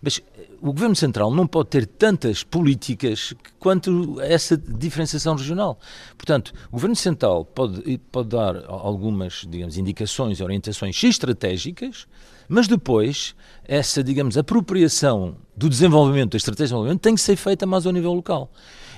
[0.01, 0.21] Mas
[0.61, 5.79] o Governo Central não pode ter tantas políticas quanto essa diferenciação regional.
[6.17, 12.05] Portanto, o Governo Central pode, pode dar algumas, digamos, indicações, orientações estratégicas,
[12.47, 13.35] mas depois
[13.65, 17.91] essa, digamos, apropriação do desenvolvimento, da estratégia de desenvolvimento, tem que ser feita mais ao
[17.91, 18.49] nível local.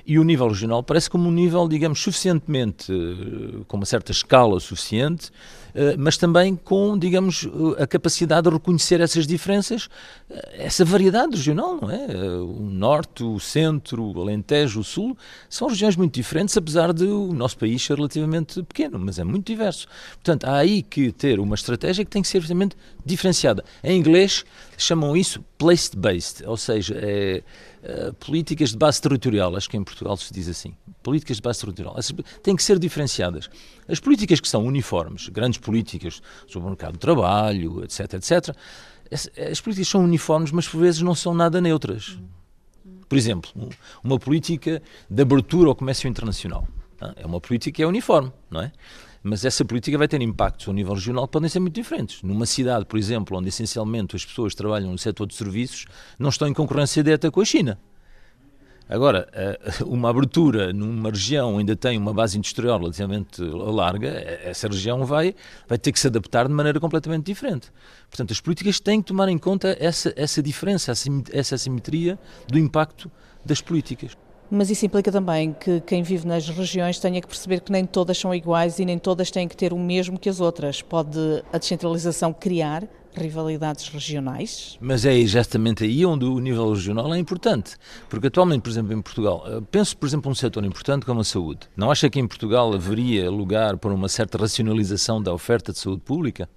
[0.07, 4.59] E o nível regional parece como um nível, digamos, suficientemente, eh, com uma certa escala
[4.59, 5.31] suficiente,
[5.73, 7.45] eh, mas também com, digamos,
[7.79, 9.89] eh, a capacidade de reconhecer essas diferenças,
[10.53, 12.05] essa variedade regional, não é?
[12.37, 15.17] O Norte, o Centro, o Alentejo, o Sul,
[15.49, 19.47] são regiões muito diferentes, apesar de o nosso país ser relativamente pequeno, mas é muito
[19.47, 19.87] diverso.
[20.13, 23.65] Portanto, há aí que ter uma estratégia que tem que ser realmente diferenciada.
[23.83, 24.45] Em inglês
[24.77, 27.43] chamam isso place-based, ou seja, é
[27.83, 31.59] eh, políticas de base territorial, acho que em Portugal se diz assim, políticas de base
[31.59, 33.47] territorial, essas têm que ser diferenciadas.
[33.87, 38.55] As políticas que são uniformes, grandes políticas sobre o mercado de trabalho, etc, etc,
[39.11, 42.17] as, as políticas são uniformes, mas por vezes não são nada neutras.
[43.07, 43.51] Por exemplo,
[44.03, 46.67] uma política de abertura ao comércio internacional.
[47.15, 48.71] É uma política que é uniforme, não é?
[49.27, 52.21] Mas essa política vai ter impactos ao nível regional que podem ser muito diferentes.
[52.21, 55.87] Numa cidade, por exemplo, onde essencialmente as pessoas trabalham no setor de serviços,
[56.19, 57.79] não estão em concorrência direta com a China.
[58.87, 64.67] Agora, eh, uma abertura numa região ainda tem uma base industrial relativamente larga, eh, essa
[64.67, 65.33] região vai,
[65.67, 67.71] vai ter que se adaptar de maneira completamente diferente.
[68.07, 70.93] Portanto, as políticas têm que tomar em conta essa, essa diferença,
[71.33, 73.11] essa assimetria do impacto
[73.43, 74.15] das políticas.
[74.49, 78.17] Mas isso implica também que quem vive nas regiões tenha que perceber que nem todas
[78.17, 80.81] são iguais e nem todas têm que ter o mesmo que as outras.
[80.81, 84.77] Pode a descentralização criar rivalidades regionais?
[84.79, 87.75] Mas é exatamente aí onde o nível regional é importante.
[88.09, 91.23] Porque atualmente, por exemplo, em Portugal, eh, penso, por exemplo, um setor importante como a
[91.23, 91.61] saúde.
[91.75, 96.01] Não acha que em Portugal haveria lugar para uma certa racionalização da oferta de saúde
[96.01, 96.49] pública?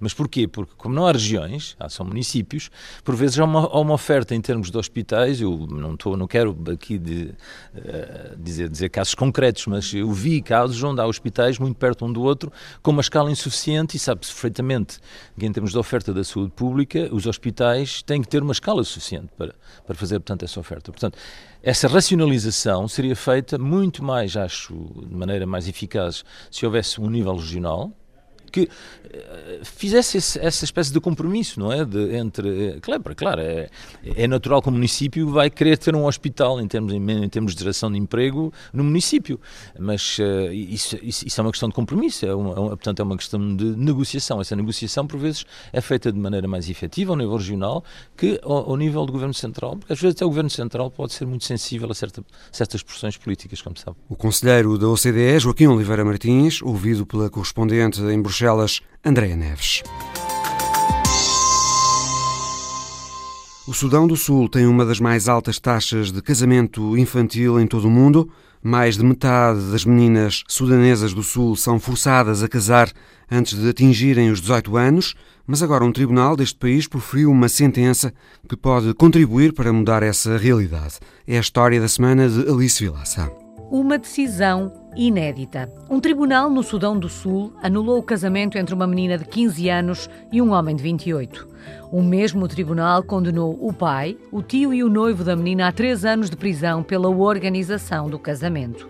[0.00, 0.46] Mas porquê?
[0.46, 2.70] Porque como não há regiões, há só municípios,
[3.04, 6.26] por vezes há uma, há uma oferta em termos de hospitais, eu não, tô, não
[6.26, 7.34] quero aqui de,
[7.74, 12.12] uh, dizer, dizer casos concretos, mas eu vi casos onde há hospitais muito perto um
[12.12, 14.98] do outro, com uma escala insuficiente e sabe-se perfeitamente
[15.38, 18.84] que em termos de oferta da saúde pública, os hospitais têm que ter uma escala
[18.84, 19.54] suficiente para,
[19.86, 20.92] para fazer, portanto, essa oferta.
[20.92, 21.18] Portanto,
[21.62, 24.74] essa racionalização seria feita muito mais, acho,
[25.06, 27.92] de maneira mais eficaz, se houvesse um nível regional,
[28.50, 28.68] que
[29.10, 31.84] eh, fizesse esse, essa espécie de compromisso, não é?
[31.84, 33.70] De, entre, eh, claro, claro é,
[34.04, 37.60] é, natural que o município vai querer ter um hospital em termos, em, termos de
[37.60, 39.40] geração de emprego no município,
[39.78, 43.00] mas uh, isso, isso, isso, é uma questão de compromisso, é uma, é uma, portanto
[43.00, 44.40] é uma questão de negociação.
[44.40, 47.84] Essa negociação, por vezes, é feita de maneira mais efetiva ao nível regional
[48.16, 51.12] que ao, ao nível do Governo Central, porque às vezes até o Governo Central pode
[51.12, 52.22] ser muito sensível a certa,
[52.52, 53.96] certas pressões políticas, como sabe.
[54.08, 58.37] O conselheiro da OCDE, Joaquim Oliveira Martins, ouvido pela correspondente em Bruxelas,
[59.04, 59.82] Andréa Neves.
[63.68, 67.86] O Sudão do Sul tem uma das mais altas taxas de casamento infantil em todo
[67.86, 68.30] o mundo.
[68.62, 72.90] Mais de metade das meninas sudanesas do Sul são forçadas a casar
[73.30, 75.14] antes de atingirem os 18 anos,
[75.46, 78.12] mas agora um tribunal deste país proferiu uma sentença
[78.48, 80.94] que pode contribuir para mudar essa realidade.
[81.26, 83.30] É a história da semana de Alice Vilaça.
[83.70, 85.72] Uma decisão inédita.
[85.88, 90.10] Um tribunal no Sudão do Sul anulou o casamento entre uma menina de 15 anos
[90.32, 91.46] e um homem de 28.
[91.92, 96.04] O mesmo tribunal condenou o pai, o tio e o noivo da menina a três
[96.04, 98.88] anos de prisão pela organização do casamento.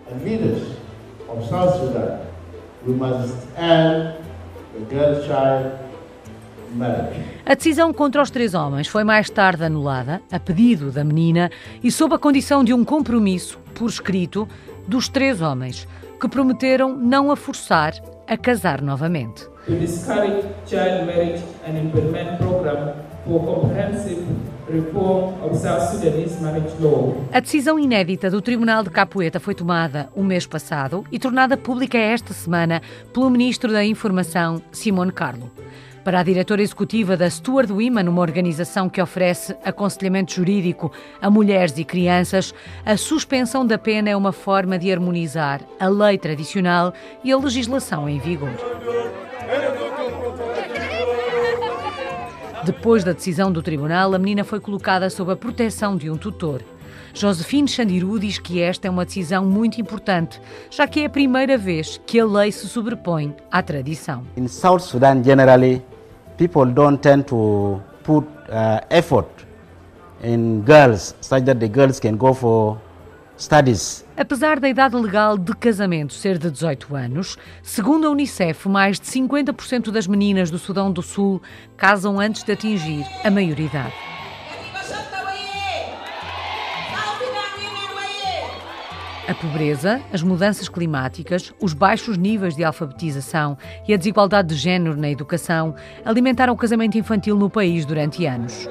[7.45, 11.51] A decisão contra os três homens foi mais tarde anulada, a pedido da menina,
[11.83, 14.47] e sob a condição de um compromisso, por escrito,
[14.89, 15.87] dos três homens
[16.19, 17.93] que prometeram não a forçar
[18.27, 19.47] a casar novamente.
[19.65, 22.93] To discourage child marriage and implement program
[23.25, 24.25] for comprehensive
[27.33, 31.97] a decisão inédita do Tribunal de Capoeira foi tomada o mês passado e tornada pública
[31.97, 32.79] esta semana
[33.11, 35.49] pelo Ministro da Informação, Simone Carlo.
[36.03, 40.91] Para a diretora executiva da Steward Women, uma organização que oferece aconselhamento jurídico
[41.21, 42.53] a mulheres e crianças,
[42.85, 46.93] a suspensão da pena é uma forma de harmonizar a lei tradicional
[47.23, 48.49] e a legislação em vigor.
[52.63, 56.61] Depois da decisão do tribunal, a menina foi colocada sob a proteção de um tutor.
[57.13, 61.57] Josefine Chandiru diz que esta é uma decisão muito importante, já que é a primeira
[61.57, 64.23] vez que a lei se sobrepõe à tradição.
[64.37, 65.81] In South Sudan generally,
[66.37, 69.29] people don't tend to put uh, effort
[70.23, 72.77] in girls such that the girls can go for
[73.37, 74.05] studies.
[74.17, 79.07] Apesar da idade legal de casamento ser de 18 anos, segundo a Unicef, mais de
[79.07, 81.41] 50% das meninas do Sudão do Sul
[81.77, 83.93] casam antes de atingir a maioridade.
[89.29, 93.55] A pobreza, as mudanças climáticas, os baixos níveis de alfabetização
[93.87, 98.67] e a desigualdade de género na educação alimentaram o casamento infantil no país durante anos.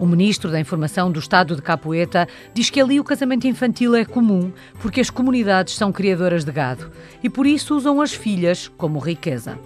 [0.00, 4.06] O ministro da Informação do Estado de Capoeira diz que ali o casamento infantil é
[4.06, 6.90] comum porque as comunidades são criadoras de gado
[7.22, 9.58] e por isso usam as filhas como riqueza.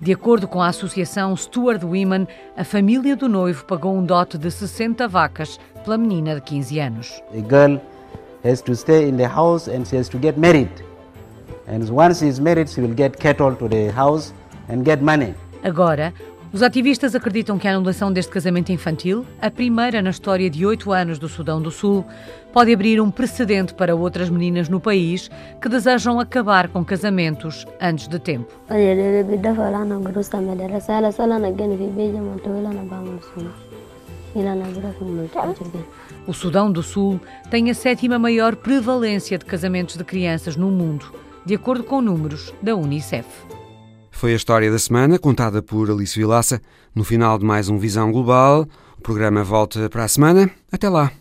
[0.00, 2.26] De acordo com a associação Steward Women,
[2.56, 7.22] a família do noivo pagou um dote de 60 vacas pela menina de 15 anos.
[7.32, 7.80] The girl
[8.44, 10.70] has to stay in the house and she has to get married.
[11.66, 14.32] And once she is married, she will get cattle to the house
[14.68, 15.34] and get money.
[15.62, 16.12] Agora,
[16.52, 20.90] os ativistas acreditam que a anulação deste casamento infantil, a primeira na história de oito
[20.90, 22.04] anos do Sudão do Sul,
[22.52, 25.30] pode abrir um precedente para outras meninas no país
[25.62, 28.52] que desejam acabar com casamentos antes de tempo.
[36.26, 37.20] O Sudão do Sul
[37.50, 41.12] tem a sétima maior prevalência de casamentos de crianças no mundo,
[41.44, 43.26] de acordo com números da Unicef.
[44.10, 46.60] Foi a história da semana, contada por Alice Vilaça,
[46.94, 48.66] no final de mais um Visão Global.
[48.98, 50.50] O programa volta para a semana.
[50.70, 51.19] Até lá!